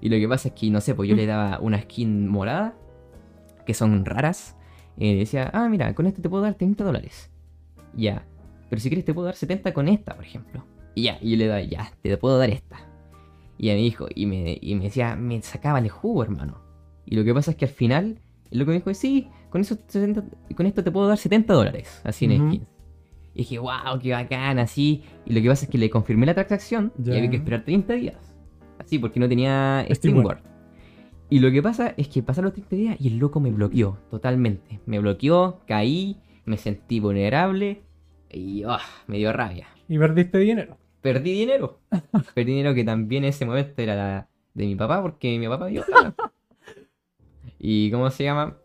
Y 0.00 0.08
lo 0.08 0.16
que 0.16 0.26
pasa 0.26 0.48
es 0.48 0.54
que, 0.54 0.70
no 0.70 0.80
sé, 0.80 0.96
pues 0.96 1.08
yo 1.08 1.14
le 1.14 1.26
daba 1.26 1.60
una 1.60 1.80
skin 1.80 2.26
morada, 2.26 2.74
que 3.64 3.74
son 3.74 4.04
raras, 4.04 4.56
y 4.96 5.16
decía, 5.16 5.52
ah, 5.54 5.68
mira, 5.68 5.94
con 5.94 6.06
este 6.06 6.20
te 6.20 6.28
puedo 6.28 6.42
dar 6.42 6.54
30 6.54 6.82
dólares. 6.82 7.30
Ya, 7.94 8.26
pero 8.68 8.80
si 8.80 8.88
quieres 8.88 9.04
te 9.04 9.14
puedo 9.14 9.26
dar 9.26 9.36
70 9.36 9.72
con 9.72 9.86
esta, 9.86 10.16
por 10.16 10.24
ejemplo. 10.24 10.64
Y 10.94 11.02
ya, 11.04 11.18
y 11.20 11.32
yo 11.32 11.36
le 11.36 11.46
daba, 11.46 11.62
ya, 11.62 11.92
te 12.02 12.16
puedo 12.16 12.38
dar 12.38 12.50
esta. 12.50 12.78
Y 13.58 13.68
ella 13.68 13.74
me 13.74 13.82
dijo, 13.82 14.06
y 14.14 14.26
me, 14.26 14.58
y 14.60 14.74
me 14.74 14.84
decía, 14.84 15.16
me 15.16 15.40
sacaba 15.42 15.78
el 15.78 15.88
jugo, 15.88 16.22
hermano. 16.22 16.62
Y 17.06 17.16
lo 17.16 17.24
que 17.24 17.34
pasa 17.34 17.50
es 17.50 17.56
que 17.56 17.66
al 17.66 17.70
final, 17.70 18.20
lo 18.50 18.64
que 18.64 18.70
me 18.70 18.76
dijo 18.78 18.90
es, 18.90 18.98
sí, 18.98 19.28
con, 19.50 19.60
esos 19.60 19.78
70 19.86 20.24
con 20.56 20.66
esto 20.66 20.82
te 20.82 20.90
puedo 20.90 21.08
dar 21.08 21.18
70 21.18 21.52
dólares, 21.52 22.00
así 22.04 22.24
en 22.24 22.40
Ujú. 22.40 22.48
skins. 22.48 22.66
Y 23.34 23.38
dije, 23.38 23.58
wow, 23.58 23.98
qué 24.00 24.12
bacán, 24.12 24.58
así. 24.58 25.04
Y 25.26 25.32
lo 25.34 25.42
que 25.42 25.48
pasa 25.48 25.64
es 25.64 25.70
que 25.70 25.78
le 25.78 25.90
confirmé 25.90 26.26
la 26.26 26.34
transacción 26.34 26.92
y 26.98 27.10
había 27.10 27.30
que 27.30 27.36
esperar 27.36 27.64
30 27.64 27.94
días. 27.94 28.16
Así, 28.78 28.98
porque 28.98 29.20
no 29.20 29.28
tenía 29.28 29.86
Steam. 29.90 30.24
Y 31.28 31.38
lo 31.38 31.52
que 31.52 31.62
pasa 31.62 31.94
es 31.96 32.08
que 32.08 32.22
pasaron 32.22 32.46
los 32.46 32.54
30 32.54 32.76
días 32.76 32.96
y 32.98 33.08
el 33.08 33.18
loco 33.18 33.38
me 33.38 33.52
bloqueó 33.52 33.98
totalmente. 34.10 34.80
Me 34.86 34.98
bloqueó, 34.98 35.60
caí, 35.66 36.16
me 36.44 36.56
sentí 36.56 36.98
vulnerable 36.98 37.82
y 38.30 38.64
ah, 38.66 38.80
me 39.06 39.18
dio 39.18 39.32
rabia. 39.32 39.68
Y 39.90 39.98
perdiste 39.98 40.38
dinero. 40.38 40.76
Perdí 41.00 41.32
dinero. 41.32 41.80
Perdí 42.34 42.52
dinero 42.52 42.74
que 42.74 42.84
también 42.84 43.24
en 43.24 43.30
ese 43.30 43.44
momento 43.44 43.82
era 43.82 43.94
la 43.96 44.28
de 44.54 44.66
mi 44.66 44.76
papá 44.76 45.02
porque 45.02 45.36
mi 45.38 45.48
papá 45.48 45.66
dio. 45.66 45.82
Y 47.58 47.90
¿cómo 47.90 48.08
se 48.10 48.24
llama? 48.24 48.56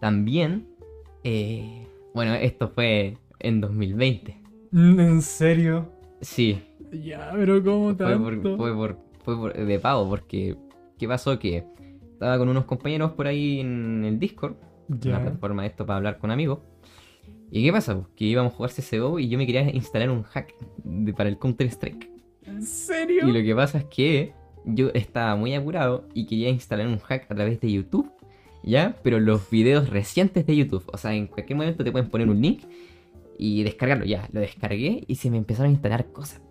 También, 0.00 0.66
eh, 1.24 1.86
bueno, 2.14 2.32
esto 2.34 2.68
fue 2.70 3.18
en 3.38 3.60
2020. 3.60 4.34
Mm, 4.70 5.00
¿En 5.00 5.22
serio? 5.22 5.90
Sí, 6.22 6.62
Ya, 6.90 7.30
pero 7.34 7.62
¿cómo 7.62 7.94
fue 7.94 8.16
por, 8.18 8.32
tanto? 8.34 8.56
fue 8.56 8.74
por- 8.74 8.98
fue 9.24 9.36
por- 9.36 9.52
de 9.54 9.78
pago 9.78 10.08
porque 10.08 10.56
¿qué 10.98 11.06
pasó? 11.06 11.38
Que 11.38 11.64
estaba 12.12 12.38
con 12.38 12.48
unos 12.48 12.64
compañeros 12.64 13.12
por 13.12 13.26
ahí 13.26 13.60
en 13.60 14.04
el 14.06 14.18
Discord, 14.18 14.54
una 14.88 15.20
plataforma 15.20 15.62
de 15.62 15.68
esto 15.68 15.84
para 15.84 15.98
hablar 15.98 16.18
con 16.18 16.30
amigos. 16.30 16.60
¿Y 17.50 17.62
qué 17.64 17.72
pasa? 17.72 17.94
Pues 17.94 18.06
que 18.14 18.24
íbamos 18.26 18.52
a 18.52 18.56
jugar 18.56 18.70
CSGO 18.72 19.18
y 19.18 19.28
yo 19.28 19.38
me 19.38 19.46
quería 19.46 19.62
instalar 19.74 20.10
un 20.10 20.22
hack 20.22 20.54
de- 20.84 21.12
para 21.14 21.28
el 21.28 21.38
Counter 21.38 21.66
Strike. 21.68 22.10
¿En 22.44 22.62
serio? 22.62 23.26
Y 23.28 23.32
lo 23.32 23.42
que 23.44 23.54
pasa 23.54 23.78
es 23.78 23.84
que 23.84 24.32
yo 24.64 24.90
estaba 24.94 25.34
muy 25.36 25.54
apurado 25.54 26.04
y 26.14 26.26
quería 26.26 26.50
instalar 26.50 26.86
un 26.86 26.98
hack 26.98 27.30
a 27.30 27.34
través 27.34 27.60
de 27.60 27.72
YouTube, 27.72 28.10
¿ya? 28.62 28.96
Pero 29.02 29.18
los 29.20 29.48
videos 29.50 29.88
recientes 29.88 30.44
de 30.46 30.56
YouTube, 30.56 30.84
o 30.92 30.96
sea, 30.98 31.14
en 31.14 31.26
cualquier 31.26 31.56
momento 31.56 31.84
te 31.84 31.92
pueden 31.92 32.10
poner 32.10 32.28
un 32.28 32.40
link 32.40 32.62
y 33.38 33.62
descargarlo, 33.62 34.04
ya. 34.04 34.28
Lo 34.32 34.40
descargué 34.40 35.04
y 35.06 35.14
se 35.14 35.30
me 35.30 35.38
empezaron 35.38 35.70
a 35.70 35.72
instalar 35.72 36.06
cosas. 36.12 36.42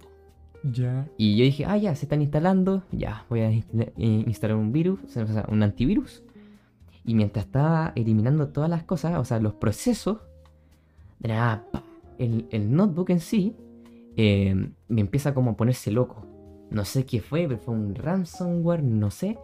Ya. 0.64 1.08
Y 1.18 1.38
yo 1.38 1.44
dije, 1.46 1.66
ah, 1.66 1.78
ya, 1.78 1.94
se 1.96 2.06
están 2.06 2.22
instalando, 2.22 2.84
ya, 2.92 3.26
voy 3.30 3.42
a 3.42 3.52
eh, 3.52 3.64
instalar 3.98 4.58
un 4.58 4.72
virus, 4.72 5.00
o 5.04 5.08
sea, 5.28 5.46
un 5.50 5.62
antivirus. 5.64 6.24
Y 7.06 7.14
mientras 7.14 7.46
estaba 7.46 7.94
eliminando 7.96 8.48
todas 8.50 8.70
las 8.70 8.84
cosas, 8.84 9.18
o 9.18 9.24
sea, 9.24 9.40
los 9.40 9.54
procesos, 9.54 10.18
de 11.20 11.28
nada, 11.30 11.66
pa, 11.72 11.84
el, 12.18 12.48
el 12.52 12.72
notebook 12.72 13.10
en 13.10 13.20
sí 13.20 13.56
eh, 14.18 14.56
me 14.88 15.02
empieza 15.02 15.34
como 15.34 15.52
a 15.52 15.58
ponerse 15.58 15.92
loco. 15.92 16.26
No 16.72 16.84
sé 16.84 17.06
qué 17.06 17.22
fue, 17.22 17.48
pero 17.48 17.60
fue 17.60 17.76
un 17.76 17.96
ransomware, 17.96 18.84
no 18.84 19.12
sé. 19.12 19.38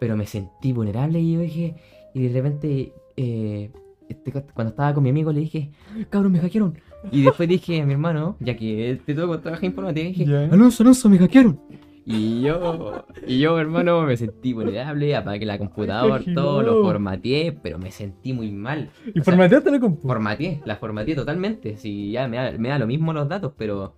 Pero 0.00 0.16
me 0.16 0.26
sentí 0.26 0.72
vulnerable 0.72 1.20
y 1.20 1.32
yo 1.32 1.40
dije, 1.40 1.76
y 2.14 2.28
de 2.28 2.32
repente, 2.32 2.92
eh, 3.16 3.70
este, 4.08 4.32
cuando 4.32 4.70
estaba 4.70 4.94
con 4.94 5.02
mi 5.02 5.10
amigo, 5.10 5.32
le 5.32 5.40
dije, 5.40 5.70
cabrón, 6.10 6.32
me 6.32 6.38
hackearon. 6.38 6.78
Y 7.10 7.22
después 7.22 7.48
dije 7.48 7.82
a 7.82 7.86
mi 7.86 7.92
hermano, 7.92 8.36
ya 8.40 8.56
que 8.56 8.90
él 8.90 9.00
te 9.00 9.14
tocó 9.14 9.40
trabajar 9.40 9.64
informática, 9.64 10.06
dije. 10.06 10.24
Alonso, 10.24 10.82
Alonso, 10.82 11.10
me 11.10 11.18
hackearon. 11.18 11.60
Y 12.06 12.42
yo, 12.42 13.06
y 13.26 13.38
yo, 13.40 13.58
hermano, 13.58 14.02
me 14.02 14.16
sentí 14.18 14.52
vulnerable, 14.52 15.16
apagué 15.16 15.46
la 15.46 15.56
computadora, 15.56 16.22
todo, 16.34 16.62
lo 16.62 16.82
formateé, 16.82 17.52
pero 17.62 17.78
me 17.78 17.90
sentí 17.90 18.34
muy 18.34 18.50
mal. 18.52 18.90
¿Y 19.06 19.10
O 19.10 19.12
sea, 19.14 19.24
formateaste 19.24 19.70
la 19.70 19.80
compu? 19.80 20.06
Formateé, 20.06 20.60
la 20.66 20.76
formateé 20.76 21.14
totalmente. 21.14 21.78
Si 21.78 22.10
ya 22.12 22.28
me 22.28 22.36
da, 22.36 22.52
me 22.58 22.68
da 22.68 22.78
lo 22.78 22.86
mismo 22.86 23.14
los 23.14 23.26
datos, 23.26 23.52
pero 23.56 23.94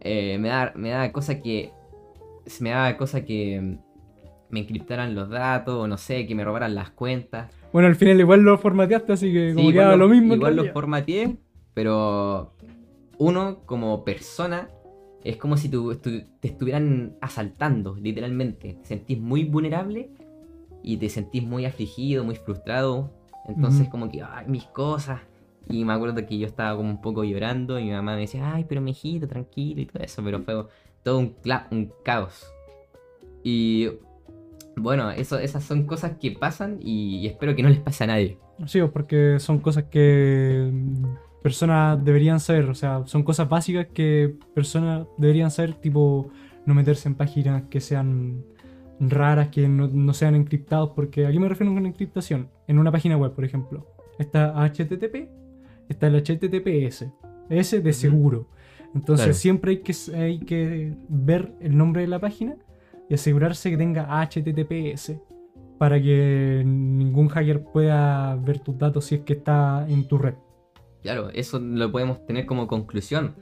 eh, 0.00 0.38
me 0.38 0.48
da, 0.48 0.72
me 0.76 0.90
da 0.90 1.10
cosa 1.12 1.40
que. 1.42 1.72
Me 2.60 2.70
da 2.70 2.96
cosa 2.96 3.24
que 3.24 3.78
me 4.48 4.60
encriptaran 4.60 5.14
los 5.16 5.28
datos, 5.28 5.74
o 5.74 5.86
no 5.88 5.96
sé, 5.96 6.26
que 6.26 6.34
me 6.36 6.44
robaran 6.44 6.74
las 6.76 6.90
cuentas. 6.90 7.52
Bueno, 7.72 7.88
al 7.88 7.96
final 7.96 8.18
igual 8.20 8.40
lo 8.42 8.58
formateaste, 8.58 9.12
así 9.12 9.32
que 9.32 9.50
Sí, 9.50 9.54
como 9.56 9.70
igual 9.70 9.74
quedaba 9.74 9.96
lo- 9.96 10.06
lo 10.06 10.08
mismo. 10.14 10.34
Igual 10.34 10.54
realidad. 10.54 10.72
formateé, 10.72 11.36
pero 11.74 12.54
uno 13.18 13.58
como 13.66 14.04
persona 14.04 14.68
es 15.24 15.36
como 15.36 15.56
si 15.56 15.68
tu- 15.68 15.94
tu- 15.96 16.22
te 16.40 16.48
estuvieran 16.48 17.16
asaltando, 17.20 17.94
literalmente. 17.96 18.74
Te 18.74 18.84
sentís 18.86 19.18
muy 19.20 19.44
vulnerable 19.44 20.10
y 20.82 20.96
te 20.96 21.08
sentís 21.08 21.42
muy 21.42 21.64
afligido, 21.66 22.24
muy 22.24 22.36
frustrado. 22.36 23.10
Entonces 23.48 23.88
como 23.88 24.10
que, 24.10 24.22
ay, 24.22 24.46
mis 24.48 24.64
cosas. 24.64 25.20
Y 25.68 25.84
me 25.84 25.92
acuerdo 25.92 26.26
que 26.26 26.38
yo 26.38 26.46
estaba 26.46 26.76
como 26.76 26.88
un 26.90 27.00
poco 27.00 27.22
llorando 27.24 27.78
y 27.78 27.84
mi 27.84 27.90
mamá 27.92 28.14
me 28.14 28.22
decía, 28.22 28.54
ay, 28.54 28.64
pero 28.68 28.80
mijito, 28.80 29.28
tranquilo 29.28 29.80
y 29.82 29.86
todo 29.86 30.02
eso. 30.02 30.22
Pero 30.24 30.40
fue 30.42 30.64
todo 31.02 31.18
un, 31.18 31.34
un 31.70 31.92
caos. 32.04 32.46
Y 33.42 33.88
bueno, 34.76 35.10
eso, 35.10 35.38
esas 35.38 35.64
son 35.64 35.84
cosas 35.86 36.12
que 36.18 36.32
pasan 36.32 36.78
y, 36.80 37.18
y 37.18 37.26
espero 37.26 37.54
que 37.54 37.62
no 37.62 37.68
les 37.68 37.78
pase 37.78 38.04
a 38.04 38.06
nadie. 38.08 38.38
Sí, 38.66 38.80
pues, 38.80 38.90
porque 38.92 39.36
son 39.38 39.58
cosas 39.58 39.84
que 39.84 40.70
personas 41.42 42.02
deberían 42.04 42.40
saber. 42.40 42.64
O 42.70 42.74
sea, 42.74 43.02
son 43.06 43.22
cosas 43.22 43.48
básicas 43.48 43.86
que 43.92 44.34
personas 44.54 45.06
deberían 45.18 45.50
saber, 45.50 45.74
tipo 45.74 46.28
no 46.66 46.74
meterse 46.74 47.08
en 47.08 47.14
páginas 47.14 47.64
que 47.70 47.80
sean 47.80 48.44
raras, 49.00 49.48
que 49.48 49.68
no, 49.68 49.88
no 49.88 50.12
sean 50.12 50.34
encriptados. 50.34 50.90
Porque 50.94 51.26
aquí 51.26 51.38
me 51.38 51.48
refiero 51.48 51.72
con 51.72 51.86
encriptación. 51.86 52.48
En 52.66 52.78
una 52.78 52.92
página 52.92 53.16
web, 53.16 53.32
por 53.32 53.44
ejemplo, 53.44 53.86
está 54.18 54.52
HTTP, 54.68 55.28
está 55.88 56.06
el 56.06 56.16
HTTPS. 56.22 57.06
S 57.48 57.80
de 57.80 57.92
seguro. 57.92 58.46
Entonces 58.94 59.26
Claro. 59.26 59.34
siempre 59.38 59.70
hay 59.72 59.78
que, 59.78 59.94
hay 60.14 60.38
que 60.40 60.94
ver 61.08 61.52
el 61.60 61.76
nombre 61.76 62.02
de 62.02 62.08
la 62.08 62.18
página 62.20 62.56
y 63.08 63.14
asegurarse 63.14 63.70
que 63.70 63.76
tenga 63.76 64.06
HTTPS 64.24 65.14
para 65.78 66.00
que 66.00 66.62
ningún 66.64 67.28
hacker 67.28 67.64
pueda 67.64 68.36
ver 68.36 68.58
tus 68.58 68.76
datos 68.78 69.06
si 69.06 69.16
es 69.16 69.20
que 69.22 69.32
está 69.34 69.86
en 69.88 70.06
tu 70.06 70.18
red. 70.18 70.34
Claro, 71.02 71.30
eso 71.30 71.58
lo 71.58 71.90
podemos 71.90 72.24
tener 72.26 72.46
como 72.46 72.66
conclusión. 72.66 73.34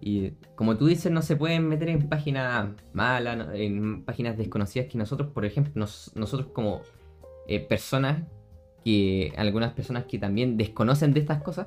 Y 0.00 0.32
como 0.56 0.76
tú 0.76 0.86
dices, 0.86 1.12
no 1.12 1.22
se 1.22 1.36
pueden 1.36 1.68
meter 1.68 1.88
en 1.88 2.08
páginas 2.08 2.70
malas, 2.92 3.48
en 3.54 4.04
páginas 4.04 4.36
desconocidas 4.36 4.88
que 4.88 4.98
nosotros, 4.98 5.30
por 5.32 5.44
ejemplo, 5.44 5.72
nos- 5.76 6.10
nosotros 6.14 6.48
como 6.52 6.82
eh, 7.48 7.60
personas, 7.60 8.22
que 8.84 9.32
algunas 9.36 9.72
personas 9.72 10.04
que 10.06 10.18
también 10.18 10.56
desconocen 10.56 11.12
de 11.12 11.20
estas 11.20 11.42
cosas, 11.42 11.66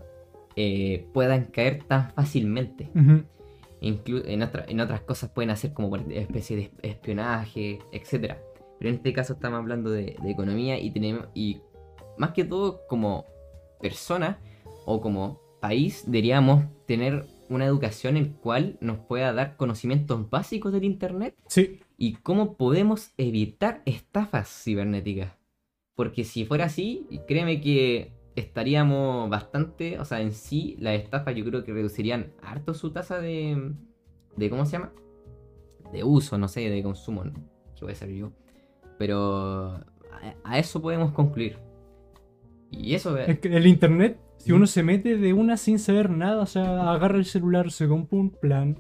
eh, 0.56 1.06
puedan 1.13 1.45
caer 1.45 1.84
tan 1.84 2.12
fácilmente. 2.12 2.89
Inclu- 3.82 4.24
en, 4.26 4.41
otra- 4.41 4.65
en 4.67 4.80
otras 4.80 5.02
cosas 5.02 5.30
pueden 5.32 5.50
hacer 5.50 5.74
como 5.74 5.95
especie 5.95 6.56
de 6.58 6.71
espionaje, 6.82 7.80
etcétera. 7.91 8.41
Pero 8.80 8.89
en 8.89 8.95
este 8.95 9.13
caso 9.13 9.34
estamos 9.34 9.60
hablando 9.60 9.89
de, 9.91 10.15
de 10.21 10.32
economía 10.32 10.80
y 10.80 10.91
tenemos 10.91 11.28
y 11.34 11.60
más 12.17 12.32
que 12.32 12.43
todo 12.45 12.82
como 12.88 13.26
persona 13.82 14.39
o 14.86 15.02
como 15.02 15.41
país 15.62 16.04
deberíamos 16.06 16.65
tener 16.86 17.26
una 17.50 17.65
educación 17.65 18.17
en 18.17 18.34
cual 18.34 18.78
nos 18.82 19.00
pueda 19.00 19.34
dar 19.34 19.56
conocimientos 19.58 20.30
básicos 20.30 20.71
del 20.71 20.84
Internet 20.84 21.36
Sí, 21.48 21.80
y 21.98 22.13
cómo 22.13 22.56
podemos 22.58 23.12
evitar 23.17 23.82
estafas 23.86 24.63
cibernéticas. 24.63 25.34
Porque 25.95 26.24
si 26.24 26.45
fuera 26.45 26.65
así, 26.65 27.08
créeme 27.28 27.62
que 27.62 28.12
estaríamos 28.36 29.30
bastante, 29.30 29.98
o 30.00 30.06
sea, 30.06 30.21
en 30.21 30.34
sí 30.34 30.76
las 30.80 30.95
estafas 30.95 31.36
yo 31.36 31.45
creo 31.45 31.63
que 31.63 31.74
reducirían 31.74 32.34
harto 32.41 32.74
su 32.74 32.91
tasa 32.91 33.19
de, 33.19 33.74
de 34.36 34.50
¿cómo 34.50 34.65
se 34.65 34.74
llama? 34.74 34.91
De 35.93 36.04
uso, 36.04 36.38
no 36.38 36.48
sé, 36.48 36.69
de 36.69 36.84
consumo, 36.84 37.24
¿no? 37.24 37.34
que 37.76 37.86
voy 37.86 37.93
a 37.93 37.95
ser 37.95 38.10
yo. 38.10 38.32
Pero 38.98 39.67
a, 39.67 39.84
a 40.43 40.60
eso 40.60 40.82
podemos 40.82 41.12
concluir. 41.12 41.58
Y 42.71 42.95
eso 42.95 43.17
es 43.17 43.39
que 43.39 43.56
el 43.56 43.67
internet, 43.67 44.19
si 44.38 44.52
uno 44.52 44.67
se 44.67 44.84
mete 44.84 45.17
de 45.17 45.34
una 45.34 45.58
sin 45.58 45.80
saber 45.80 46.10
nada, 46.10 46.41
o 46.41 46.45
sea, 46.45 46.91
agarra 46.91 47.17
el 47.17 47.26
celular, 47.26 47.71
se 47.71 47.88
compra 47.88 48.19
un 48.19 48.30
plan 48.30 48.78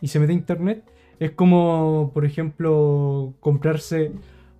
y 0.00 0.08
se 0.08 0.18
mete 0.18 0.32
a 0.32 0.36
internet, 0.36 0.84
es 1.18 1.30
como, 1.30 2.10
por 2.12 2.24
ejemplo, 2.24 3.34
comprarse 3.40 4.12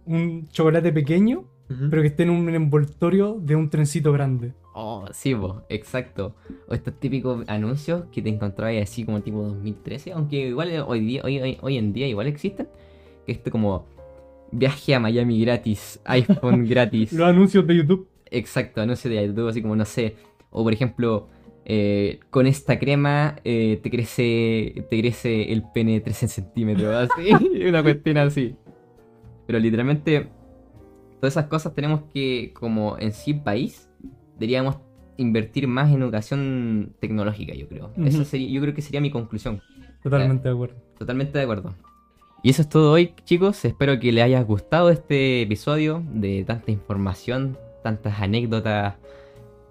un 0.06 0.48
chocolate 0.48 0.92
pequeño, 0.92 1.44
pero 1.90 2.00
que 2.00 2.08
esté 2.08 2.22
en 2.22 2.30
un 2.30 2.48
envoltorio 2.48 3.38
de 3.40 3.56
un 3.56 3.70
trencito 3.70 4.12
grande. 4.12 4.52
Oh, 4.72 5.06
sí, 5.10 5.34
vos, 5.34 5.62
exacto. 5.68 6.36
O 6.68 6.74
estos 6.74 6.94
típicos 7.00 7.48
anuncios 7.48 8.04
que 8.12 8.22
te 8.22 8.28
encontrabas 8.28 8.82
así 8.82 9.04
como 9.04 9.20
tipo 9.22 9.42
2013, 9.42 10.12
aunque 10.12 10.48
igual 10.48 10.70
hoy, 10.86 11.00
día, 11.00 11.22
hoy, 11.24 11.40
hoy, 11.40 11.58
hoy 11.60 11.78
en 11.78 11.92
día 11.92 12.06
igual 12.06 12.26
existen. 12.28 12.68
Que 13.24 13.32
esto 13.32 13.50
como 13.50 13.86
viaje 14.52 14.94
a 14.94 15.00
Miami 15.00 15.40
gratis, 15.40 16.00
iPhone 16.04 16.64
gratis. 16.68 17.12
Los 17.12 17.26
anuncios 17.26 17.66
de 17.66 17.76
YouTube. 17.76 18.06
Exacto, 18.30 18.80
anuncios 18.80 19.12
de 19.12 19.26
YouTube, 19.26 19.48
así 19.48 19.62
como 19.62 19.76
no 19.76 19.84
sé. 19.84 20.16
O 20.50 20.62
por 20.62 20.72
ejemplo, 20.72 21.28
eh, 21.64 22.20
con 22.30 22.46
esta 22.46 22.78
crema 22.78 23.36
eh, 23.44 23.80
te 23.82 23.90
crece 23.90 24.86
te 24.88 25.00
crece 25.00 25.52
el 25.52 25.62
pene 25.74 26.00
13 26.00 26.28
centímetros, 26.28 26.94
así. 26.94 27.60
Una 27.68 27.82
cuestión 27.82 28.18
así. 28.18 28.56
Pero 29.46 29.58
literalmente, 29.58 30.28
todas 31.20 31.34
esas 31.34 31.46
cosas 31.46 31.74
tenemos 31.74 32.02
que, 32.12 32.52
como 32.52 32.98
en 32.98 33.12
sí 33.12 33.34
país, 33.34 33.88
deberíamos 34.34 34.76
invertir 35.16 35.66
más 35.68 35.92
en 35.92 36.02
educación 36.02 36.94
tecnológica, 37.00 37.54
yo 37.54 37.68
creo. 37.68 37.92
Eso 38.04 38.18
Ujú. 38.18 38.24
sería, 38.24 38.48
yo 38.50 38.60
creo 38.60 38.74
que 38.74 38.82
sería 38.82 39.00
mi 39.00 39.10
conclusión. 39.10 39.62
Totalmente 40.02 40.48
de 40.48 40.54
acuerdo. 40.54 40.76
Totalmente 40.98 41.38
de 41.38 41.44
acuerdo. 41.44 41.74
Y 42.42 42.50
eso 42.50 42.62
es 42.62 42.68
todo 42.68 42.92
hoy, 42.92 43.12
chicos. 43.24 43.64
Espero 43.64 43.98
que 43.98 44.12
les 44.12 44.24
haya 44.24 44.40
gustado 44.42 44.90
este 44.90 45.42
episodio 45.42 46.02
de 46.12 46.44
tanta 46.44 46.70
información, 46.70 47.56
tantas 47.86 48.20
anécdotas 48.20 48.96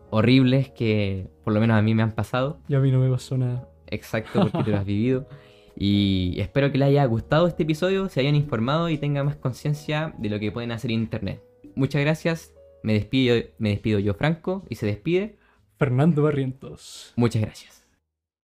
horribles 0.09 0.69
que 0.69 1.27
por 1.43 1.53
lo 1.53 1.59
menos 1.59 1.77
a 1.77 1.81
mí 1.81 1.93
me 1.93 2.01
han 2.01 2.13
pasado. 2.13 2.59
Y 2.69 2.75
a 2.75 2.79
mí 2.79 2.89
no 2.89 2.99
me 2.99 3.09
pasó 3.09 3.37
nada. 3.37 3.67
Exacto, 3.87 4.39
porque 4.39 4.63
tú 4.63 4.71
lo 4.71 4.77
has 4.77 4.85
vivido. 4.95 5.27
Y 5.75 6.35
espero 6.39 6.71
que 6.71 6.77
les 6.77 6.87
haya 6.87 7.03
gustado 7.03 7.45
este 7.45 7.63
episodio, 7.63 8.07
se 8.07 8.21
hayan 8.21 8.35
informado 8.35 8.87
y 8.89 8.97
tengan 8.97 9.25
más 9.25 9.35
conciencia 9.35 10.13
de 10.17 10.29
lo 10.29 10.39
que 10.39 10.49
pueden 10.49 10.71
hacer 10.71 10.91
en 10.91 11.01
internet. 11.01 11.43
Muchas 11.75 12.01
gracias. 12.01 12.53
Me 12.83 12.93
despido, 12.93 13.35
me 13.57 13.71
despido 13.71 13.99
yo, 13.99 14.13
Franco, 14.13 14.63
y 14.69 14.75
se 14.75 14.85
despide. 14.85 15.35
Fernando 15.77 16.23
Barrientos. 16.23 17.11
Muchas 17.17 17.41
gracias. 17.41 17.84